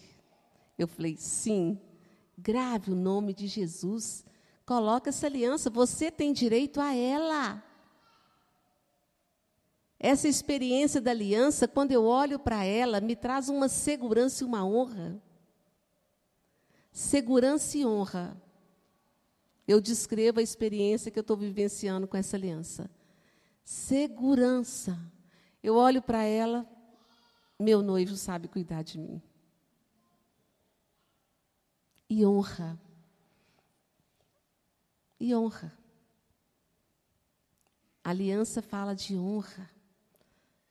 Eu 0.78 0.88
falei: 0.88 1.16
Sim, 1.16 1.78
Grave 2.36 2.90
o 2.90 2.96
nome 2.96 3.32
de 3.32 3.46
Jesus. 3.46 4.24
Coloque 4.66 5.08
essa 5.08 5.26
aliança. 5.26 5.70
Você 5.70 6.10
tem 6.10 6.32
direito 6.32 6.80
a 6.80 6.94
ela. 6.94 7.62
Essa 9.98 10.28
experiência 10.28 11.00
da 11.00 11.12
aliança, 11.12 11.68
quando 11.68 11.92
eu 11.92 12.04
olho 12.04 12.38
para 12.38 12.64
ela, 12.64 13.00
me 13.00 13.14
traz 13.14 13.48
uma 13.48 13.68
segurança 13.68 14.42
e 14.42 14.46
uma 14.46 14.66
honra. 14.66 15.22
Segurança 16.90 17.78
e 17.78 17.86
honra. 17.86 18.36
Eu 19.66 19.80
descrevo 19.80 20.40
a 20.40 20.42
experiência 20.42 21.10
que 21.10 21.18
eu 21.18 21.22
estou 21.22 21.36
vivenciando 21.36 22.06
com 22.06 22.16
essa 22.16 22.36
aliança. 22.36 22.90
Segurança. 23.64 24.98
Eu 25.62 25.76
olho 25.76 26.02
para 26.02 26.22
ela, 26.24 26.66
meu 27.58 27.82
noivo 27.82 28.16
sabe 28.16 28.48
cuidar 28.48 28.82
de 28.82 28.98
mim 28.98 29.22
e 32.14 32.24
honra. 32.24 32.78
E 35.18 35.34
honra. 35.34 35.76
A 38.02 38.10
aliança 38.10 38.60
fala 38.62 38.94
de 38.94 39.16
honra. 39.16 39.70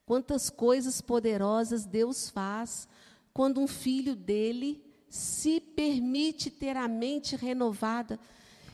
Quantas 0.06 0.48
coisas 0.48 1.00
poderosas 1.00 1.84
Deus 1.84 2.30
faz 2.30 2.88
quando 3.32 3.60
um 3.60 3.66
filho 3.66 4.14
dele 4.14 4.82
se 5.08 5.60
permite 5.60 6.50
ter 6.50 6.76
a 6.76 6.88
mente 6.88 7.36
renovada 7.36 8.18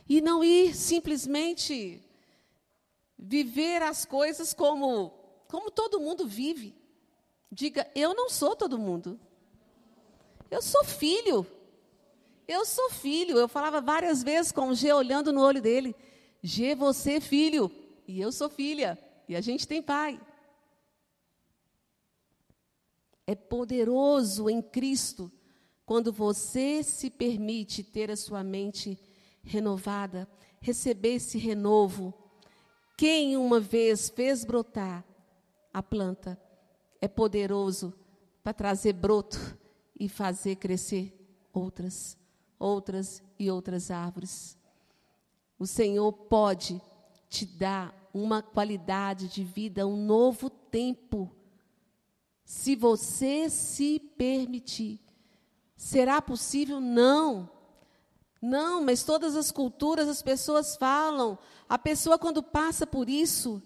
e 0.07 0.21
não 0.21 0.43
ir 0.43 0.75
simplesmente 0.75 2.01
viver 3.17 3.81
as 3.81 4.05
coisas 4.05 4.53
como 4.53 5.19
como 5.47 5.69
todo 5.69 5.99
mundo 5.99 6.25
vive. 6.25 6.73
Diga, 7.51 7.89
eu 7.93 8.13
não 8.13 8.29
sou 8.29 8.55
todo 8.55 8.79
mundo. 8.79 9.19
Eu 10.49 10.61
sou 10.61 10.85
filho. 10.85 11.45
Eu 12.47 12.65
sou 12.65 12.89
filho. 12.89 13.37
Eu 13.37 13.47
falava 13.49 13.81
várias 13.81 14.23
vezes 14.23 14.53
com 14.53 14.69
o 14.69 14.75
G 14.75 14.93
olhando 14.93 15.33
no 15.33 15.41
olho 15.41 15.61
dele: 15.61 15.93
G, 16.41 16.73
você 16.75 17.13
é 17.13 17.19
filho. 17.19 17.69
E 18.07 18.21
eu 18.21 18.31
sou 18.31 18.49
filha. 18.49 18.97
E 19.27 19.35
a 19.35 19.41
gente 19.41 19.67
tem 19.67 19.81
pai. 19.81 20.19
É 23.27 23.35
poderoso 23.35 24.49
em 24.49 24.61
Cristo 24.61 25.29
quando 25.85 26.11
você 26.11 26.83
se 26.83 27.09
permite 27.09 27.83
ter 27.83 28.09
a 28.09 28.15
sua 28.15 28.43
mente 28.43 28.97
renovada, 29.43 30.27
receber 30.61 31.15
esse 31.15 31.37
renovo. 31.37 32.13
Quem 32.97 33.35
uma 33.35 33.59
vez 33.59 34.09
fez 34.09 34.45
brotar 34.45 35.03
a 35.73 35.83
planta 35.83 36.39
é 37.01 37.07
poderoso 37.07 37.93
para 38.43 38.53
trazer 38.53 38.93
broto 38.93 39.57
e 39.99 40.07
fazer 40.07 40.55
crescer 40.55 41.13
outras 41.51 42.17
outras 42.61 43.23
e 43.39 43.49
outras 43.49 43.89
árvores. 43.89 44.57
O 45.57 45.65
Senhor 45.65 46.11
pode 46.13 46.79
te 47.27 47.45
dar 47.45 47.93
uma 48.13 48.41
qualidade 48.41 49.27
de 49.27 49.43
vida, 49.43 49.87
um 49.87 49.97
novo 49.97 50.49
tempo, 50.49 51.35
se 52.43 52.75
você 52.75 53.49
se 53.49 53.99
permitir. 53.99 54.99
Será 55.75 56.21
possível? 56.21 56.79
Não. 56.79 57.49
Não, 58.41 58.83
mas 58.83 59.03
todas 59.03 59.35
as 59.35 59.51
culturas 59.51 60.07
as 60.07 60.21
pessoas 60.21 60.75
falam. 60.75 61.37
A 61.69 61.77
pessoa, 61.77 62.19
quando 62.19 62.43
passa 62.43 62.85
por 62.85 63.09
isso, 63.09 63.61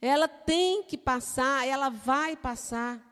ela 0.00 0.28
tem 0.28 0.82
que 0.82 0.98
passar, 0.98 1.66
ela 1.66 1.88
vai 1.88 2.36
passar. 2.36 3.02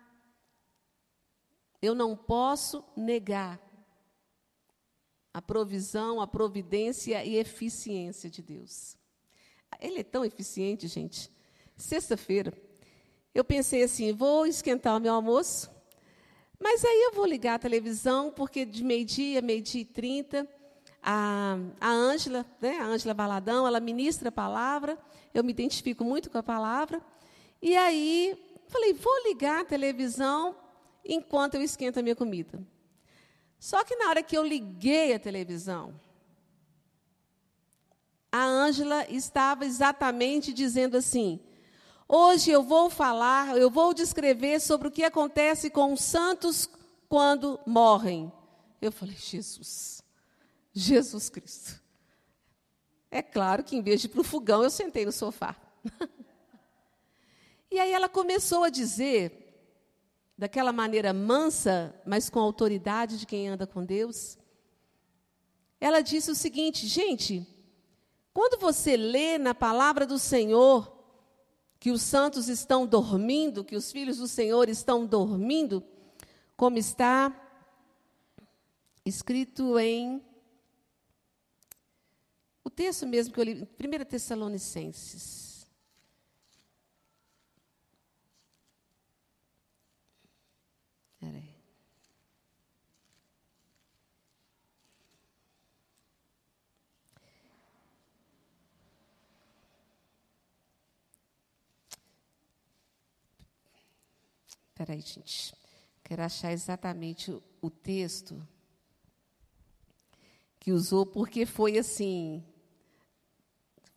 Eu 1.80 1.94
não 1.94 2.16
posso 2.16 2.84
negar 2.96 3.60
a 5.32 5.42
provisão, 5.42 6.20
a 6.20 6.26
providência 6.26 7.24
e 7.24 7.36
eficiência 7.36 8.30
de 8.30 8.42
Deus. 8.42 8.96
Ele 9.80 10.00
é 10.00 10.04
tão 10.04 10.24
eficiente, 10.24 10.86
gente. 10.86 11.30
Sexta-feira, 11.76 12.52
eu 13.34 13.44
pensei 13.44 13.82
assim: 13.82 14.12
vou 14.12 14.46
esquentar 14.46 14.96
o 14.96 15.00
meu 15.00 15.12
almoço, 15.12 15.70
mas 16.58 16.84
aí 16.84 17.02
eu 17.08 17.14
vou 17.14 17.26
ligar 17.26 17.54
a 17.54 17.58
televisão, 17.58 18.30
porque 18.30 18.64
de 18.64 18.84
meio-dia, 18.84 19.42
meio-dia 19.42 19.82
e 19.82 19.84
trinta, 19.84 20.48
a 21.02 21.58
Ângela, 21.82 22.46
né, 22.60 22.78
a 22.78 22.86
Ângela 22.86 23.12
Baladão, 23.12 23.66
ela 23.66 23.80
ministra 23.80 24.28
a 24.28 24.32
palavra, 24.32 24.98
eu 25.34 25.42
me 25.42 25.50
identifico 25.50 26.04
muito 26.04 26.30
com 26.30 26.38
a 26.38 26.42
palavra, 26.42 27.02
e 27.60 27.76
aí 27.76 28.38
falei: 28.68 28.92
vou 28.92 29.12
ligar 29.26 29.62
a 29.62 29.64
televisão 29.64 30.56
enquanto 31.04 31.56
eu 31.56 31.62
esquento 31.62 31.98
a 31.98 32.02
minha 32.02 32.16
comida. 32.16 32.64
Só 33.58 33.82
que 33.84 33.96
na 33.96 34.08
hora 34.08 34.22
que 34.22 34.36
eu 34.36 34.44
liguei 34.44 35.12
a 35.12 35.18
televisão, 35.18 35.98
a 38.30 38.44
Ângela 38.44 39.08
estava 39.10 39.64
exatamente 39.64 40.52
dizendo 40.52 40.96
assim: 40.96 41.40
Hoje 42.08 42.50
eu 42.50 42.62
vou 42.62 42.90
falar, 42.90 43.56
eu 43.56 43.70
vou 43.70 43.94
descrever 43.94 44.60
sobre 44.60 44.88
o 44.88 44.90
que 44.90 45.02
acontece 45.02 45.70
com 45.70 45.92
os 45.92 46.02
santos 46.02 46.68
quando 47.08 47.58
morrem. 47.66 48.32
Eu 48.80 48.92
falei: 48.92 49.16
Jesus, 49.16 50.02
Jesus 50.72 51.28
Cristo. 51.28 51.83
É 53.14 53.22
claro 53.22 53.62
que 53.62 53.76
em 53.76 53.80
vez 53.80 54.00
de 54.00 54.08
ir 54.08 54.10
para 54.10 54.22
o 54.22 54.24
fogão, 54.24 54.64
eu 54.64 54.70
sentei 54.70 55.06
no 55.06 55.12
sofá. 55.12 55.54
e 57.70 57.78
aí 57.78 57.92
ela 57.92 58.08
começou 58.08 58.64
a 58.64 58.68
dizer 58.68 59.54
daquela 60.36 60.72
maneira 60.72 61.12
mansa, 61.12 61.94
mas 62.04 62.28
com 62.28 62.40
autoridade 62.40 63.16
de 63.16 63.24
quem 63.24 63.46
anda 63.46 63.68
com 63.68 63.84
Deus. 63.84 64.36
Ela 65.80 66.00
disse 66.00 66.28
o 66.28 66.34
seguinte, 66.34 66.88
gente, 66.88 67.46
quando 68.32 68.60
você 68.60 68.96
lê 68.96 69.38
na 69.38 69.54
palavra 69.54 70.04
do 70.04 70.18
Senhor 70.18 70.92
que 71.78 71.92
os 71.92 72.02
santos 72.02 72.48
estão 72.48 72.84
dormindo, 72.84 73.62
que 73.62 73.76
os 73.76 73.92
filhos 73.92 74.16
do 74.16 74.26
Senhor 74.26 74.68
estão 74.68 75.06
dormindo, 75.06 75.84
como 76.56 76.78
está 76.78 77.32
escrito 79.04 79.78
em 79.78 80.20
o 82.64 82.70
texto 82.70 83.06
mesmo 83.06 83.32
que 83.32 83.40
eu 83.40 83.44
li, 83.44 83.62
1 83.62 84.04
Tessalonicenses. 84.06 85.66
Peraí. 91.20 91.54
Peraí, 104.74 105.00
gente. 105.00 105.54
Quero 106.02 106.22
achar 106.22 106.52
exatamente 106.52 107.30
o, 107.30 107.42
o 107.62 107.70
texto 107.70 108.46
que 110.58 110.72
usou, 110.72 111.04
porque 111.04 111.44
foi 111.44 111.78
assim, 111.78 112.42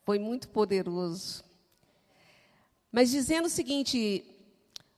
foi 0.07 0.17
muito 0.17 0.47
poderoso. 0.47 1.43
Mas 2.89 3.11
dizendo 3.11 3.47
o 3.47 3.49
seguinte, 3.49 4.23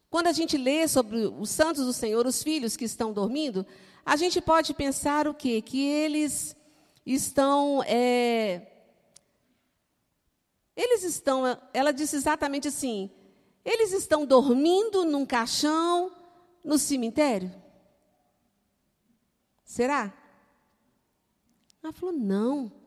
quando 0.08 0.28
a 0.28 0.32
gente 0.32 0.56
lê 0.56 0.88
sobre 0.88 1.26
os 1.26 1.50
santos 1.50 1.84
do 1.84 1.92
Senhor, 1.92 2.28
os 2.28 2.44
filhos 2.44 2.78
que 2.78 2.86
estão 2.86 3.12
dormindo, 3.12 3.66
a 4.06 4.16
gente 4.16 4.40
pode 4.40 4.72
pensar 4.72 5.28
o 5.28 5.34
quê? 5.34 5.64
Que 5.64 5.84
eles 5.84 6.56
estão. 7.04 7.82
É, 7.88 8.68
eles 10.76 11.04
estão. 11.04 11.60
Ela 11.74 11.92
disse 11.92 12.16
exatamente 12.16 12.68
assim: 12.68 13.10
eles 13.66 13.92
estão 13.94 14.28
dormindo 14.28 15.06
num 15.06 15.26
caixão 15.26 16.12
no 16.64 16.78
cemitério? 16.78 17.52
Será? 19.66 20.14
Ela 21.82 21.94
falou: 21.94 22.14
não. 22.14 22.79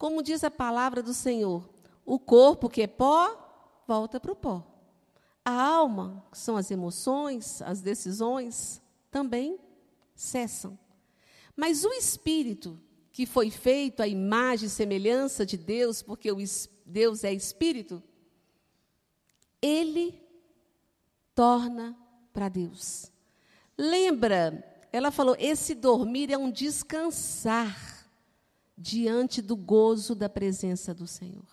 Como 0.00 0.22
diz 0.22 0.42
a 0.42 0.50
palavra 0.50 1.02
do 1.02 1.12
Senhor, 1.12 1.68
o 2.06 2.18
corpo 2.18 2.70
que 2.70 2.80
é 2.80 2.86
pó, 2.86 3.84
volta 3.86 4.18
para 4.18 4.32
o 4.32 4.34
pó. 4.34 4.66
A 5.44 5.52
alma, 5.52 6.24
que 6.32 6.38
são 6.38 6.56
as 6.56 6.70
emoções, 6.70 7.60
as 7.60 7.82
decisões, 7.82 8.80
também 9.10 9.60
cessam. 10.14 10.78
Mas 11.54 11.84
o 11.84 11.92
espírito, 11.92 12.80
que 13.12 13.26
foi 13.26 13.50
feito 13.50 14.02
à 14.02 14.08
imagem 14.08 14.68
e 14.68 14.70
semelhança 14.70 15.44
de 15.44 15.58
Deus, 15.58 16.00
porque 16.00 16.30
Deus 16.86 17.22
é 17.22 17.34
espírito, 17.34 18.02
ele 19.60 20.18
torna 21.34 21.94
para 22.32 22.48
Deus. 22.48 23.12
Lembra, 23.76 24.64
ela 24.90 25.10
falou: 25.10 25.36
esse 25.38 25.74
dormir 25.74 26.32
é 26.32 26.38
um 26.38 26.50
descansar 26.50 27.89
diante 28.80 29.42
do 29.42 29.54
gozo 29.54 30.14
da 30.14 30.28
presença 30.28 30.94
do 30.94 31.06
Senhor. 31.06 31.46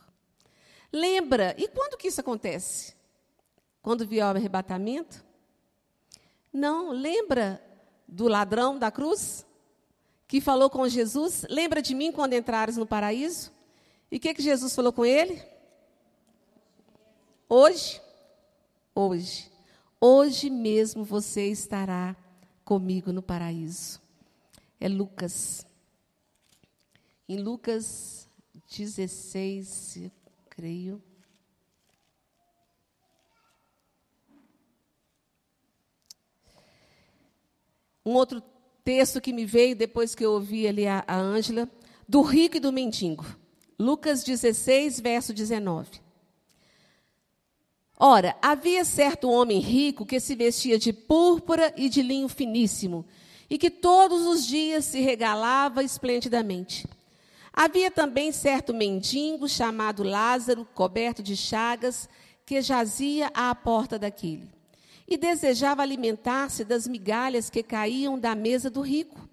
Lembra, 0.91 1.53
e 1.57 1.67
quando 1.67 1.97
que 1.97 2.07
isso 2.07 2.21
acontece? 2.21 2.97
quando 3.87 4.05
vier 4.05 4.25
o 4.25 4.37
arrebatamento? 4.37 5.23
Não, 6.51 6.91
lembra 6.91 7.63
do 8.07 8.27
ladrão 8.27 8.77
da 8.77 8.91
cruz? 8.91 9.45
Que 10.27 10.41
falou 10.41 10.69
com 10.69 10.87
Jesus: 10.87 11.45
Lembra 11.49 11.81
de 11.81 11.95
mim 11.95 12.11
quando 12.11 12.33
entrares 12.33 12.75
no 12.75 12.85
paraíso? 12.85 13.49
E 14.11 14.17
o 14.17 14.19
que, 14.19 14.33
que 14.33 14.41
Jesus 14.41 14.75
falou 14.75 14.91
com 14.91 15.05
ele? 15.05 15.41
Hoje, 17.47 18.01
hoje, 18.93 19.49
hoje 20.01 20.49
mesmo 20.49 21.05
você 21.05 21.47
estará 21.47 22.13
comigo 22.65 23.13
no 23.13 23.21
paraíso. 23.21 24.01
É 24.79 24.89
Lucas. 24.89 25.65
Em 27.29 27.37
Lucas 27.37 28.29
16, 28.69 30.09
creio. 30.49 31.03
Um 38.05 38.13
outro 38.13 38.41
texto 38.81 39.19
que 39.19 39.33
me 39.33 39.45
veio 39.45 39.75
depois 39.75 40.15
que 40.15 40.23
eu 40.23 40.31
ouvi 40.31 40.65
ali 40.65 40.87
a 40.87 41.03
Ângela, 41.09 41.69
do 42.07 42.21
rico 42.21 42.55
e 42.55 42.61
do 42.61 42.71
mendigo. 42.71 43.25
Lucas 43.77 44.23
16, 44.23 45.01
verso 45.01 45.33
19. 45.33 45.99
Ora, 47.99 48.37
havia 48.41 48.85
certo 48.85 49.29
homem 49.29 49.59
rico 49.59 50.05
que 50.05 50.21
se 50.21 50.33
vestia 50.33 50.79
de 50.79 50.93
púrpura 50.93 51.73
e 51.75 51.89
de 51.89 52.01
linho 52.01 52.29
finíssimo, 52.29 53.05
e 53.49 53.57
que 53.57 53.69
todos 53.69 54.25
os 54.25 54.47
dias 54.47 54.85
se 54.85 55.01
regalava 55.01 55.83
esplendidamente. 55.83 56.87
Havia 57.59 57.89
também 57.89 58.31
certo 58.31 58.71
mendigo 58.71 59.49
chamado 59.49 60.03
Lázaro, 60.03 60.63
coberto 60.75 61.23
de 61.23 61.35
chagas, 61.35 62.07
que 62.45 62.61
jazia 62.61 63.31
à 63.33 63.55
porta 63.55 63.97
daquele 63.97 64.47
e 65.07 65.17
desejava 65.17 65.81
alimentar-se 65.81 66.63
das 66.63 66.87
migalhas 66.87 67.49
que 67.49 67.63
caíam 67.63 68.19
da 68.19 68.35
mesa 68.35 68.69
do 68.69 68.81
rico. 68.81 69.27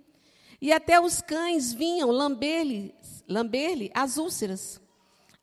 E 0.58 0.72
até 0.72 0.98
os 0.98 1.20
cães 1.20 1.74
vinham 1.74 2.10
lamber-lhe 2.10 2.94
lamber 3.28 3.90
as 3.92 4.16
úlceras. 4.16 4.80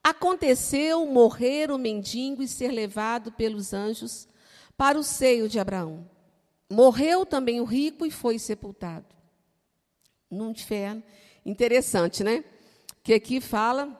Aconteceu 0.04 1.06
morrer 1.06 1.70
o 1.70 1.78
mendigo 1.78 2.42
e 2.42 2.48
ser 2.48 2.72
levado 2.72 3.32
pelos 3.32 3.76
anjos 3.76 4.28
para 4.76 4.98
o 4.98 5.04
seio 5.04 5.48
de 5.48 5.60
Abraão. 5.60 6.10
Morreu 6.68 7.28
também 7.28 7.62
o 7.62 7.64
rico 7.64 8.08
e 8.08 8.10
foi 8.10 8.40
sepultado. 8.40 9.06
No 10.32 10.50
inferno. 10.50 11.04
Interessante, 11.46 12.24
né? 12.24 12.44
Que 13.04 13.14
aqui 13.14 13.42
fala, 13.42 13.98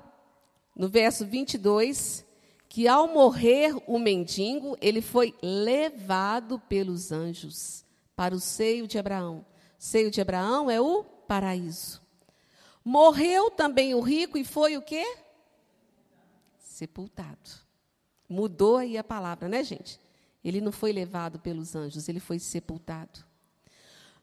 no 0.76 0.88
verso 0.88 1.26
22, 1.26 2.26
que 2.70 2.88
ao 2.88 3.08
morrer 3.08 3.76
o 3.88 4.00
mendigo, 4.00 4.78
ele 4.80 5.02
foi 5.02 5.36
levado 5.42 6.60
pelos 6.70 7.12
anjos 7.12 7.84
para 8.16 8.36
o 8.36 8.40
seio 8.40 8.88
de 8.88 8.98
Abraão. 8.98 9.46
O 9.80 9.84
seio 9.84 10.12
de 10.12 10.22
Abraão 10.22 10.70
é 10.70 10.80
o 10.80 11.04
paraíso. 11.04 12.02
Morreu 12.84 13.52
também 13.52 13.94
o 13.94 14.00
rico 14.00 14.38
e 14.38 14.44
foi 14.44 14.78
o 14.78 14.82
quê? 14.82 15.06
Sepultado. 16.58 17.50
Mudou 18.30 18.78
aí 18.78 18.98
a 18.98 19.04
palavra, 19.04 19.50
né, 19.50 19.64
gente? 19.64 20.00
Ele 20.44 20.62
não 20.62 20.72
foi 20.72 20.92
levado 20.92 21.40
pelos 21.40 21.76
anjos, 21.76 22.08
ele 22.08 22.20
foi 22.20 22.40
sepultado. 22.40 23.26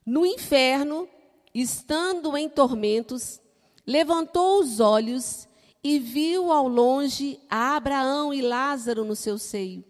No 0.07 0.25
inferno, 0.25 1.09
estando 1.55 2.37
em 2.37 2.49
tormentos, 2.49 3.41
levantou 3.89 4.61
os 4.61 4.81
olhos 4.81 5.49
e 5.83 5.99
viu 5.99 6.53
ao 6.53 6.69
longe 6.69 7.41
a 7.49 7.75
Abraão 7.75 8.35
e 8.35 8.43
Lázaro 8.43 9.03
no 9.03 9.17
seu 9.17 9.39
seio. 9.39 9.83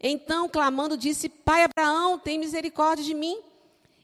Então, 0.00 0.48
clamando, 0.48 0.96
disse: 0.96 1.28
Pai 1.28 1.64
Abraão, 1.64 2.16
tem 2.16 2.38
misericórdia 2.38 3.04
de 3.04 3.12
mim. 3.12 3.40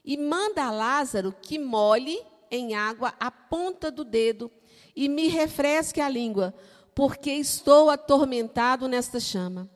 E 0.03 0.17
manda 0.17 0.65
a 0.65 0.71
Lázaro 0.71 1.33
que 1.41 1.57
molhe 1.57 2.21
em 2.51 2.75
água 2.75 3.13
a 3.19 3.31
ponta 3.31 3.89
do 3.89 4.03
dedo 4.03 4.51
e 4.93 5.07
me 5.07 5.27
refresque 5.27 6.01
a 6.01 6.09
língua, 6.09 6.53
porque 6.93 7.31
estou 7.31 7.89
atormentado 7.89 8.87
nesta 8.87 9.19
chama. 9.19 9.69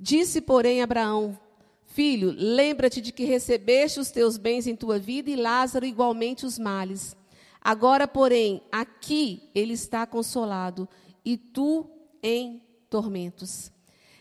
Disse, 0.00 0.40
porém, 0.40 0.80
Abraão: 0.80 1.38
Filho, 1.84 2.34
lembra-te 2.34 3.02
de 3.02 3.12
que 3.12 3.24
recebeste 3.24 4.00
os 4.00 4.10
teus 4.10 4.38
bens 4.38 4.66
em 4.66 4.74
tua 4.74 4.98
vida 4.98 5.28
e 5.28 5.36
Lázaro 5.36 5.84
igualmente 5.84 6.46
os 6.46 6.58
males. 6.58 7.14
Agora, 7.64 8.06
porém, 8.06 8.60
aqui 8.70 9.48
ele 9.54 9.72
está 9.72 10.06
consolado 10.06 10.86
e 11.24 11.38
tu 11.38 11.88
em 12.22 12.62
tormentos. 12.90 13.72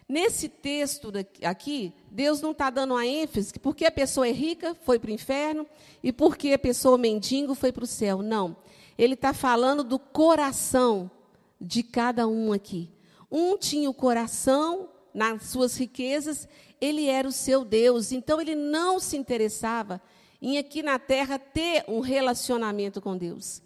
Nesse 0.07 0.47
texto 0.47 1.11
aqui, 1.43 1.93
Deus 2.09 2.39
não 2.39 2.51
está 2.51 2.69
dando 2.69 2.95
a 2.95 3.05
ênfase 3.05 3.59
porque 3.59 3.83
a 3.83 3.91
pessoa 3.91 4.27
é 4.27 4.31
rica, 4.31 4.73
foi 4.83 4.97
para 4.97 5.09
o 5.09 5.13
inferno, 5.13 5.67
e 6.01 6.13
porque 6.13 6.53
a 6.53 6.59
pessoa 6.59 6.97
mendigo 6.97 7.53
foi 7.53 7.73
para 7.73 7.83
o 7.83 7.87
céu. 7.87 8.21
Não. 8.21 8.55
Ele 8.97 9.15
está 9.15 9.33
falando 9.33 9.83
do 9.83 9.99
coração 9.99 11.11
de 11.59 11.83
cada 11.83 12.27
um 12.27 12.53
aqui. 12.53 12.89
Um 13.29 13.57
tinha 13.57 13.89
o 13.89 13.93
coração 13.93 14.89
nas 15.13 15.43
suas 15.43 15.75
riquezas, 15.75 16.47
ele 16.79 17.07
era 17.07 17.27
o 17.27 17.31
seu 17.31 17.65
Deus, 17.65 18.11
então 18.11 18.39
ele 18.39 18.55
não 18.55 18.99
se 18.99 19.17
interessava 19.17 20.01
em 20.43 20.57
aqui 20.57 20.83
na 20.83 20.99
terra 20.99 21.39
ter 21.39 21.85
um 21.87 22.01
relacionamento 22.01 23.01
com 23.01 23.17
Deus. 23.17 23.63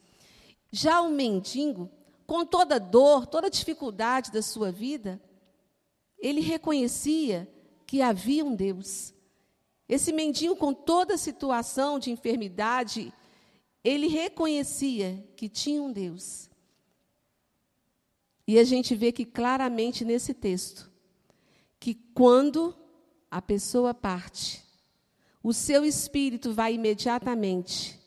Já 0.72 1.02
o 1.02 1.10
mendigo, 1.10 1.90
com 2.28 2.46
toda 2.46 2.80
dor, 2.80 3.26
toda 3.26 3.50
dificuldade 3.50 4.32
da 4.32 4.44
sua 4.44 4.72
vida, 4.72 5.20
ele 6.20 6.40
reconhecia 6.40 7.52
que 7.88 8.00
havia 8.00 8.46
um 8.46 8.54
Deus. 8.54 9.12
Esse 9.90 10.14
mendigo, 10.14 10.56
com 10.56 10.72
toda 10.72 11.18
situação 11.18 11.98
de 11.98 12.12
enfermidade, 12.12 13.12
ele 13.84 14.08
reconhecia 14.08 15.28
que 15.36 15.50
tinha 15.50 15.82
um 15.82 15.92
Deus. 15.92 16.48
E 18.48 18.60
a 18.60 18.64
gente 18.64 18.94
vê 18.94 19.12
que 19.12 19.26
claramente 19.26 20.06
nesse 20.06 20.32
texto, 20.32 20.92
que 21.80 21.96
quando 21.96 22.76
a 23.32 23.42
pessoa 23.42 23.96
parte, 23.96 24.67
o 25.44 25.54
seu 25.54 25.86
espírito 25.86 26.54
vai 26.54 26.74
imediatamente 26.74 28.00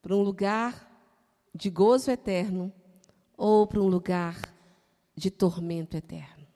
para 0.00 0.14
um 0.14 0.22
lugar 0.22 0.88
de 1.54 1.68
gozo 1.68 2.10
eterno 2.10 2.72
ou 3.36 3.66
para 3.66 3.80
um 3.80 3.88
lugar 3.88 4.36
de 5.14 5.30
tormento 5.30 5.96
eterno. 5.96 6.46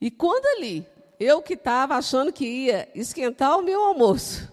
E 0.00 0.10
quando 0.10 0.46
ali, 0.46 0.86
eu 1.18 1.42
que 1.42 1.54
estava 1.54 1.96
achando 1.96 2.32
que 2.32 2.46
ia 2.46 2.88
esquentar 2.94 3.58
o 3.58 3.62
meu 3.62 3.82
almoço, 3.84 4.50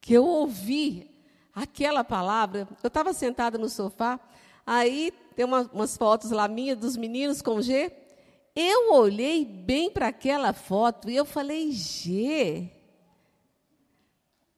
que 0.00 0.12
eu 0.12 0.24
ouvi 0.24 1.10
aquela 1.54 2.04
palavra, 2.04 2.68
eu 2.82 2.88
estava 2.88 3.12
sentada 3.12 3.58
no 3.58 3.68
sofá, 3.68 4.20
aí 4.64 5.12
tem 5.34 5.44
uma, 5.44 5.62
umas 5.72 5.96
fotos 5.96 6.30
lá 6.30 6.46
minhas 6.46 6.78
dos 6.78 6.96
meninos 6.96 7.42
com 7.42 7.60
G. 7.60 7.92
Eu 8.54 8.92
olhei 8.92 9.44
bem 9.44 9.90
para 9.90 10.08
aquela 10.08 10.52
foto 10.52 11.08
e 11.08 11.16
eu 11.16 11.24
falei, 11.24 11.72
G, 11.72 12.70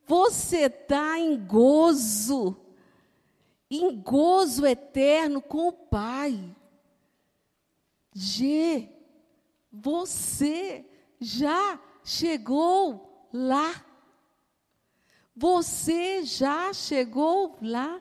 você 0.07 0.67
está 0.67 1.19
em 1.19 1.37
gozo, 1.47 2.57
em 3.71 3.97
gozo 4.01 4.67
eterno 4.67 5.41
com 5.41 5.69
o 5.69 5.73
Pai. 5.73 6.55
G, 8.13 8.89
você 9.73 10.85
já 11.21 11.81
chegou 12.05 13.29
lá. 13.33 13.85
Você 15.37 16.23
já 16.23 16.73
chegou 16.73 17.57
lá. 17.61 18.01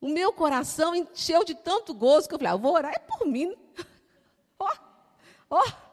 O 0.00 0.08
meu 0.08 0.32
coração 0.32 0.94
encheu 0.94 1.44
de 1.44 1.54
tanto 1.54 1.92
gozo 1.92 2.28
que 2.28 2.34
eu 2.34 2.38
falei, 2.38 2.52
ah, 2.52 2.54
eu 2.54 2.58
vou 2.58 2.74
orar 2.74 2.92
é 2.94 2.98
por 2.98 3.26
mim. 3.26 3.54
Ó, 4.58 4.66
ó. 5.50 5.60
Oh, 5.60 5.68
oh. 5.68 5.88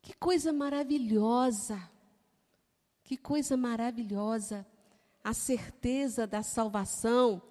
Que 0.00 0.14
coisa 0.14 0.52
maravilhosa. 0.52 1.82
Que 3.02 3.16
coisa 3.16 3.56
maravilhosa. 3.56 4.64
A 5.22 5.34
certeza 5.34 6.26
da 6.26 6.42
salvação 6.42 7.42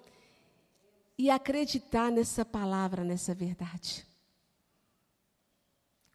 e 1.18 1.30
acreditar 1.30 2.10
nessa 2.10 2.44
palavra, 2.44 3.04
nessa 3.04 3.34
verdade. 3.34 4.06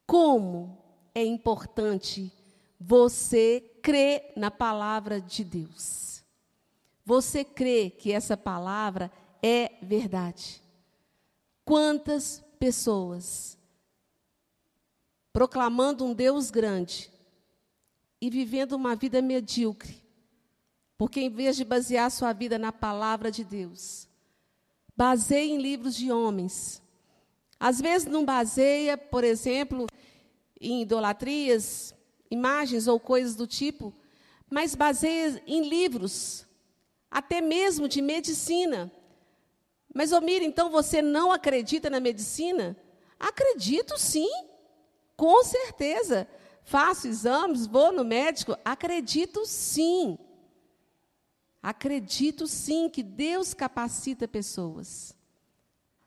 Como 0.05 0.77
é 1.13 1.23
importante 1.23 2.31
você 2.79 3.61
crer 3.81 4.33
na 4.35 4.49
palavra 4.49 5.21
de 5.21 5.43
Deus. 5.43 6.10
Você 7.11 7.43
crê 7.43 7.89
que 7.89 8.13
essa 8.13 8.37
palavra 8.37 9.11
é 9.43 9.73
verdade. 9.81 10.61
Quantas 11.65 12.41
pessoas 12.57 13.57
proclamando 15.33 16.05
um 16.05 16.13
Deus 16.13 16.49
grande 16.49 17.11
e 18.21 18.29
vivendo 18.29 18.71
uma 18.77 18.95
vida 18.95 19.21
medíocre, 19.21 20.01
porque 20.97 21.19
em 21.19 21.29
vez 21.29 21.57
de 21.57 21.65
basear 21.65 22.09
sua 22.09 22.31
vida 22.31 22.57
na 22.57 22.71
palavra 22.71 23.29
de 23.29 23.43
Deus, 23.43 24.07
baseia 24.95 25.43
em 25.43 25.61
livros 25.61 25.95
de 25.95 26.13
homens. 26.13 26.81
Às 27.59 27.81
vezes 27.81 28.07
não 28.07 28.23
baseia, 28.23 28.97
por 28.97 29.25
exemplo, 29.25 29.85
em 30.61 30.83
idolatrias, 30.83 31.93
imagens 32.31 32.87
ou 32.87 32.97
coisas 33.01 33.35
do 33.35 33.45
tipo, 33.45 33.93
mas 34.49 34.75
baseia 34.75 35.43
em 35.45 35.67
livros, 35.67 36.49
até 37.11 37.41
mesmo 37.41 37.89
de 37.89 38.01
medicina. 38.01 38.89
Mas, 39.93 40.13
Omir, 40.13 40.41
então 40.41 40.69
você 40.69 41.01
não 41.01 41.31
acredita 41.31 41.89
na 41.89 41.99
medicina? 41.99 42.77
Acredito 43.19 43.99
sim, 43.99 44.31
com 45.17 45.43
certeza. 45.43 46.25
Faço 46.63 47.07
exames, 47.07 47.67
vou 47.67 47.91
no 47.91 48.05
médico, 48.05 48.57
acredito 48.63 49.45
sim. 49.45 50.17
Acredito 51.61 52.47
sim 52.47 52.89
que 52.89 53.03
Deus 53.03 53.53
capacita 53.53 54.27
pessoas, 54.27 55.15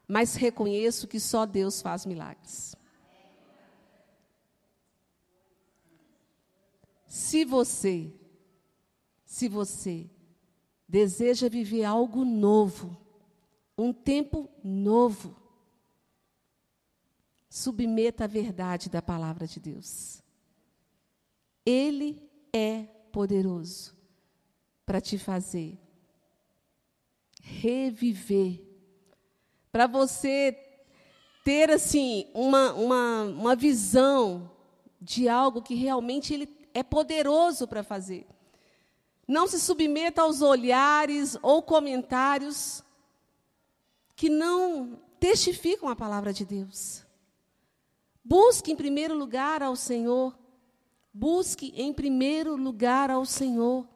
mas 0.08 0.34
reconheço 0.34 1.06
que 1.06 1.20
só 1.20 1.46
Deus 1.46 1.80
faz 1.80 2.04
milagres. 2.06 2.74
Se 7.06 7.44
você, 7.44 8.12
se 9.24 9.48
você 9.48 10.10
deseja 10.94 11.48
viver 11.48 11.82
algo 11.82 12.24
novo, 12.24 12.96
um 13.76 13.92
tempo 13.92 14.48
novo, 14.62 15.34
submeta 17.50 18.22
a 18.22 18.28
verdade 18.28 18.88
da 18.88 19.02
palavra 19.02 19.44
de 19.44 19.58
Deus. 19.58 20.22
Ele 21.66 22.22
é 22.52 22.84
poderoso 23.10 23.92
para 24.86 25.00
te 25.00 25.18
fazer 25.18 25.76
reviver, 27.42 28.62
para 29.72 29.88
você 29.88 30.56
ter 31.44 31.72
assim 31.72 32.30
uma, 32.32 32.72
uma, 32.72 33.22
uma 33.24 33.56
visão 33.56 34.48
de 35.00 35.28
algo 35.28 35.60
que 35.60 35.74
realmente 35.74 36.32
ele 36.32 36.48
é 36.72 36.84
poderoso 36.84 37.66
para 37.66 37.82
fazer. 37.82 38.28
Não 39.26 39.46
se 39.46 39.58
submeta 39.58 40.22
aos 40.22 40.42
olhares 40.42 41.36
ou 41.42 41.62
comentários 41.62 42.82
que 44.14 44.28
não 44.28 45.00
testificam 45.18 45.88
a 45.88 45.96
palavra 45.96 46.32
de 46.32 46.44
Deus. 46.44 47.04
Busque 48.22 48.72
em 48.72 48.76
primeiro 48.76 49.14
lugar 49.14 49.62
ao 49.62 49.74
Senhor. 49.76 50.36
Busque 51.12 51.72
em 51.76 51.92
primeiro 51.92 52.56
lugar 52.56 53.10
ao 53.10 53.24
Senhor. 53.24 53.86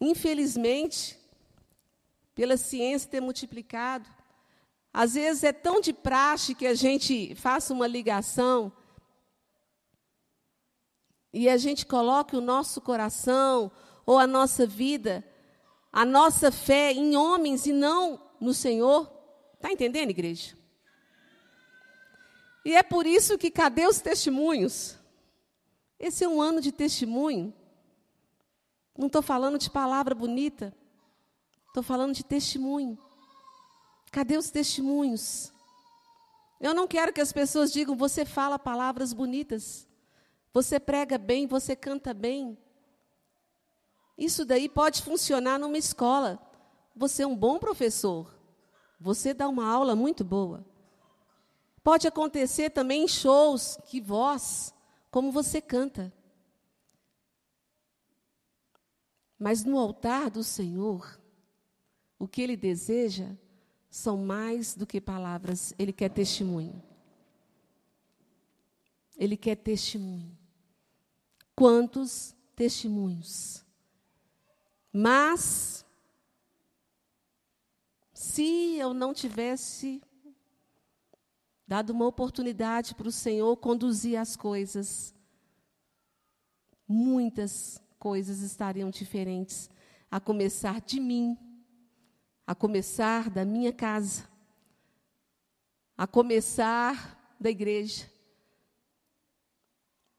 Infelizmente, 0.00 1.18
pela 2.34 2.56
ciência 2.56 3.08
ter 3.08 3.20
multiplicado, 3.20 4.08
às 4.92 5.14
vezes 5.14 5.44
é 5.44 5.52
tão 5.52 5.80
de 5.80 5.92
praxe 5.92 6.54
que 6.54 6.66
a 6.66 6.74
gente 6.74 7.34
faça 7.36 7.72
uma 7.72 7.86
ligação 7.86 8.72
e 11.32 11.48
a 11.48 11.56
gente 11.56 11.86
coloque 11.86 12.36
o 12.36 12.40
nosso 12.40 12.80
coração 12.80 13.70
ou 14.04 14.18
a 14.18 14.26
nossa 14.26 14.66
vida, 14.66 15.24
a 15.92 16.04
nossa 16.04 16.52
fé 16.52 16.92
em 16.92 17.16
homens 17.16 17.66
e 17.66 17.72
não 17.72 18.20
no 18.40 18.52
Senhor. 18.52 19.10
Está 19.54 19.72
entendendo, 19.72 20.10
igreja? 20.10 20.56
E 22.64 22.74
é 22.74 22.82
por 22.82 23.06
isso 23.06 23.38
que 23.38 23.50
cadê 23.50 23.86
os 23.86 24.00
testemunhos? 24.00 24.98
Esse 25.98 26.24
é 26.24 26.28
um 26.28 26.40
ano 26.40 26.60
de 26.60 26.70
testemunho. 26.70 27.54
Não 28.96 29.06
estou 29.06 29.22
falando 29.22 29.58
de 29.58 29.70
palavra 29.70 30.14
bonita. 30.14 30.74
Estou 31.68 31.82
falando 31.82 32.14
de 32.14 32.24
testemunho. 32.24 32.98
Cadê 34.10 34.36
os 34.36 34.50
testemunhos? 34.50 35.52
Eu 36.60 36.74
não 36.74 36.86
quero 36.86 37.12
que 37.12 37.20
as 37.20 37.32
pessoas 37.32 37.72
digam, 37.72 37.96
você 37.96 38.24
fala 38.24 38.58
palavras 38.58 39.12
bonitas. 39.12 39.88
Você 40.52 40.78
prega 40.78 41.16
bem, 41.16 41.46
você 41.46 41.74
canta 41.74 42.12
bem. 42.12 42.58
Isso 44.16 44.44
daí 44.44 44.68
pode 44.68 45.02
funcionar 45.02 45.58
numa 45.58 45.78
escola. 45.78 46.38
Você 46.94 47.22
é 47.22 47.26
um 47.26 47.36
bom 47.36 47.58
professor. 47.58 48.38
Você 49.00 49.32
dá 49.32 49.48
uma 49.48 49.66
aula 49.66 49.96
muito 49.96 50.22
boa. 50.22 50.64
Pode 51.82 52.06
acontecer 52.06 52.70
também 52.70 53.04
em 53.04 53.08
shows 53.08 53.78
que 53.86 54.00
voz, 54.00 54.72
como 55.10 55.32
você 55.32 55.60
canta. 55.60 56.12
Mas 59.38 59.64
no 59.64 59.78
altar 59.78 60.30
do 60.30 60.44
Senhor, 60.44 61.20
o 62.18 62.28
que 62.28 62.42
ele 62.42 62.56
deseja 62.56 63.30
são 63.90 64.18
mais 64.18 64.76
do 64.76 64.86
que 64.86 65.00
palavras, 65.00 65.74
ele 65.78 65.92
quer 65.92 66.10
testemunho. 66.10 66.80
Ele 69.16 69.36
quer 69.36 69.56
testemunho. 69.56 70.41
Quantos 71.62 72.34
testemunhos? 72.56 73.64
Mas, 74.92 75.86
se 78.12 78.74
eu 78.78 78.92
não 78.92 79.14
tivesse 79.14 80.02
dado 81.64 81.90
uma 81.90 82.04
oportunidade 82.04 82.96
para 82.96 83.06
o 83.06 83.12
Senhor 83.12 83.56
conduzir 83.58 84.18
as 84.18 84.34
coisas, 84.34 85.14
muitas 86.88 87.80
coisas 87.96 88.40
estariam 88.40 88.90
diferentes, 88.90 89.70
a 90.10 90.18
começar 90.18 90.80
de 90.80 90.98
mim, 90.98 91.38
a 92.44 92.56
começar 92.56 93.30
da 93.30 93.44
minha 93.44 93.72
casa, 93.72 94.28
a 95.96 96.08
começar 96.08 97.36
da 97.40 97.50
igreja. 97.50 98.10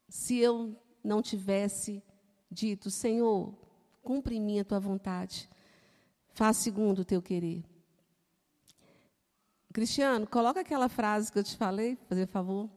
Se 0.08 0.38
eu 0.38 0.82
não 1.04 1.22
tivesse 1.22 2.01
dito, 2.49 2.89
Senhor, 2.89 3.54
cumpre 4.01 4.36
em 4.36 4.41
mim 4.41 4.60
a 4.60 4.66
tua 4.66 4.80
vontade, 4.80 5.49
faz 6.34 6.58
segundo 6.58 6.99
o 6.99 7.06
teu 7.06 7.22
querer. 7.22 7.64
Cristiano, 9.74 10.28
coloca 10.28 10.60
aquela 10.60 10.88
frase 10.88 11.32
que 11.32 11.39
eu 11.39 11.43
te 11.43 11.58
falei, 11.58 11.97
fazer 12.08 12.28
favor. 12.28 12.70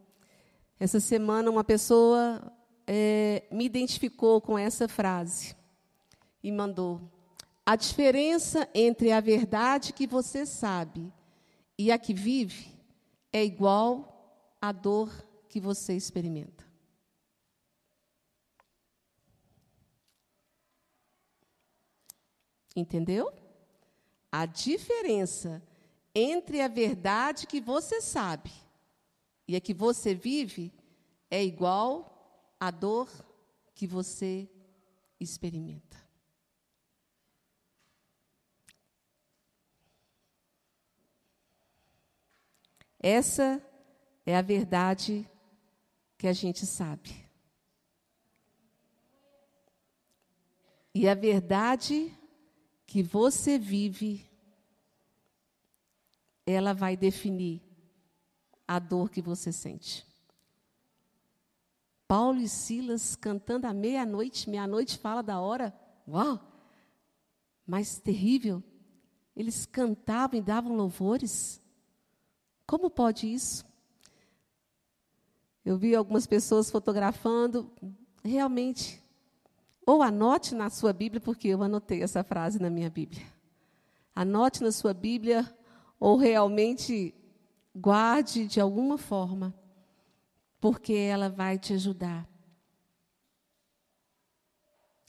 Essa 0.81 0.99
semana 0.99 1.51
uma 1.51 1.63
pessoa 1.63 2.53
é, 2.87 3.45
me 3.51 3.65
identificou 3.65 4.41
com 4.41 4.59
essa 4.59 4.89
frase 4.89 5.55
e 6.43 6.51
mandou: 6.51 7.01
a 7.65 7.77
diferença 7.77 8.69
entre 8.75 9.13
a 9.13 9.21
verdade 9.21 9.93
que 9.93 10.07
você 10.07 10.47
sabe 10.47 11.13
e 11.79 11.93
a 11.93 11.99
que 11.99 12.15
vive 12.15 12.75
é 13.33 13.45
igual 13.45 14.57
à 14.61 14.73
dor 14.73 15.11
que 15.49 15.61
você 15.61 15.95
experimenta. 15.95 16.66
Entendeu? 22.77 23.33
A 24.31 24.45
diferença 24.45 25.63
entre 26.15 26.61
a 26.61 26.69
verdade 26.69 27.47
que 27.47 27.59
você 27.59 28.03
sabe 28.03 28.53
e 29.49 29.57
a 29.57 29.61
que 29.61 29.73
você 29.73 30.15
vive 30.15 30.73
é 31.31 31.43
igual 31.43 32.55
a 32.61 32.71
dor 32.71 33.11
que 33.75 33.87
você 33.87 34.49
experimenta. 35.19 35.97
Essa 42.99 43.63
é 44.25 44.37
a 44.37 44.43
verdade 44.43 45.31
que 46.19 46.27
a 46.27 46.33
gente 46.33 46.67
sabe. 46.67 47.27
E 50.95 51.07
a 51.07 51.15
verdade 51.15 52.16
que 52.87 53.03
você 53.03 53.59
vive, 53.59 54.25
ela 56.47 56.73
vai 56.73 56.97
definir 56.97 57.61
a 58.67 58.79
dor 58.79 59.11
que 59.11 59.21
você 59.21 59.53
sente. 59.53 60.07
Paulo 62.07 62.41
e 62.41 62.49
Silas 62.49 63.17
cantando 63.17 63.67
à 63.67 63.75
meia-noite, 63.75 64.49
meia-noite 64.49 64.99
fala 64.99 65.23
da 65.23 65.41
hora, 65.41 65.75
uau! 66.07 66.41
Mas 67.67 67.99
terrível, 67.99 68.63
eles 69.35 69.67
cantavam 69.67 70.39
e 70.39 70.43
davam 70.43 70.77
louvores. 70.77 71.61
Como 72.65 72.89
pode 72.89 73.33
isso? 73.33 73.67
Eu 75.65 75.77
vi 75.77 75.97
algumas 75.97 76.29
pessoas 76.29 76.71
fotografando, 76.71 77.73
realmente. 78.23 79.03
Ou 79.87 80.03
anote 80.03 80.55
na 80.55 80.69
sua 80.69 80.93
Bíblia, 80.93 81.21
porque 81.21 81.49
eu 81.49 81.63
anotei 81.63 82.03
essa 82.03 82.23
frase 82.23 82.61
na 82.61 82.69
minha 82.69 82.91
Bíblia. 82.91 83.25
Anote 84.15 84.63
na 84.63 84.73
sua 84.73 84.93
Bíblia, 84.93 85.49
ou 85.99 86.17
realmente 86.17 87.15
guarde 87.75 88.47
de 88.47 88.61
alguma 88.61 88.99
forma 88.99 89.55
porque 90.61 90.95
ela 90.95 91.29
vai 91.29 91.59
te 91.59 91.73
ajudar 91.75 92.29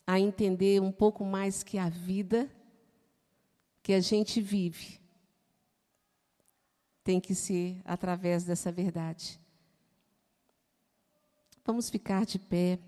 a 0.05 0.19
entender 0.19 0.82
um 0.82 0.91
pouco 0.91 1.25
mais 1.25 1.63
que 1.63 1.78
a 1.78 1.89
vida 1.89 2.49
que 3.82 3.93
a 3.93 3.99
gente 3.99 4.41
vive 4.41 5.01
tem 7.03 7.19
que 7.19 7.34
ser 7.34 7.82
através 7.86 8.43
dessa 8.43 8.71
verdade. 8.71 9.39
Vamos 11.65 11.89
ficar 11.89 12.25
de 12.25 12.38
pé. 12.38 12.80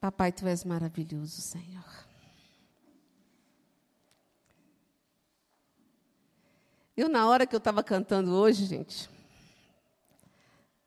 Papai, 0.00 0.30
tu 0.30 0.46
és 0.46 0.64
maravilhoso, 0.64 1.40
Senhor. 1.40 2.06
Eu, 6.96 7.08
na 7.08 7.28
hora 7.28 7.46
que 7.46 7.54
eu 7.54 7.58
estava 7.58 7.82
cantando 7.82 8.32
hoje, 8.32 8.64
gente, 8.64 9.08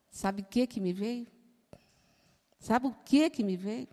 sabe 0.10 0.42
o 0.42 0.46
que 0.46 0.66
que 0.66 0.80
me 0.80 0.94
veio? 0.94 1.28
Sabe 2.60 2.88
o 2.88 2.94
que 3.06 3.30
que 3.30 3.44
me 3.44 3.58
veio? 3.58 3.88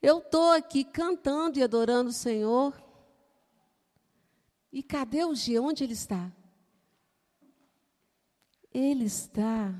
Eu 0.00 0.18
estou 0.18 0.52
aqui 0.52 0.84
cantando 0.84 1.58
e 1.58 1.62
adorando 1.62 2.10
o 2.10 2.12
Senhor. 2.12 2.72
E 4.72 4.82
cadê 4.82 5.24
o 5.24 5.34
G? 5.34 5.58
Onde 5.58 5.84
ele 5.84 5.92
está? 5.92 6.30
Ele 8.72 9.04
está 9.04 9.74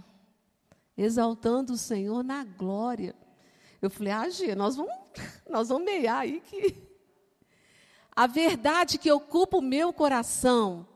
exaltando 0.97 1.73
o 1.73 1.79
Senhor 1.79 2.23
na 2.25 2.45
glória. 2.45 3.15
Eu 3.81 3.91
falei, 3.91 4.13
ah, 4.13 4.29
G, 4.29 4.55
nós 4.55 4.77
vamos, 4.77 4.93
nós 5.49 5.69
vamos 5.69 5.85
meiar 5.85 6.21
aí 6.21 6.41
que. 6.41 6.77
A 8.15 8.27
verdade 8.27 8.99
que 8.99 9.11
ocupa 9.13 9.59
o 9.59 9.63
meu 9.63 9.93
coração 9.93 10.87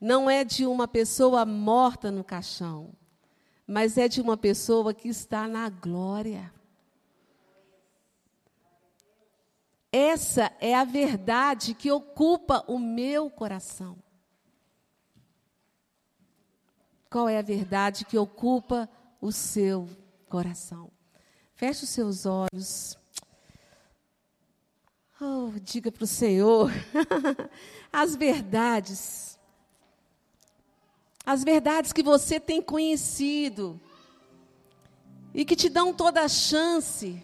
não 0.00 0.30
é 0.30 0.44
de 0.44 0.66
uma 0.66 0.86
pessoa 0.86 1.44
morta 1.44 2.12
no 2.12 2.22
caixão, 2.22 2.92
mas 3.66 3.98
é 3.98 4.06
de 4.06 4.20
uma 4.20 4.36
pessoa 4.36 4.94
que 4.94 5.08
está 5.08 5.48
na 5.48 5.68
glória. 5.68 6.52
Essa 9.90 10.52
é 10.60 10.74
a 10.74 10.84
verdade 10.84 11.74
que 11.74 11.90
ocupa 11.90 12.64
o 12.68 12.78
meu 12.78 13.30
coração. 13.30 13.96
Qual 17.08 17.28
é 17.28 17.38
a 17.38 17.42
verdade 17.42 18.04
que 18.04 18.18
ocupa 18.18 18.88
o 19.20 19.30
seu 19.30 19.88
coração? 20.28 20.93
Feche 21.54 21.84
os 21.84 21.90
seus 21.90 22.26
olhos. 22.26 22.98
Oh, 25.20 25.52
diga 25.62 25.92
para 25.92 26.04
o 26.04 26.06
Senhor 26.06 26.70
as 27.92 28.16
verdades 28.16 29.34
as 31.24 31.42
verdades 31.42 31.92
que 31.92 32.02
você 32.02 32.38
tem 32.38 32.60
conhecido 32.60 33.80
e 35.32 35.44
que 35.44 35.56
te 35.56 35.68
dão 35.68 35.92
toda 35.92 36.20
a 36.20 36.28
chance 36.28 37.22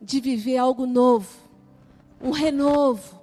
de 0.00 0.20
viver 0.20 0.56
algo 0.56 0.86
novo, 0.86 1.28
um 2.20 2.30
renovo, 2.30 3.20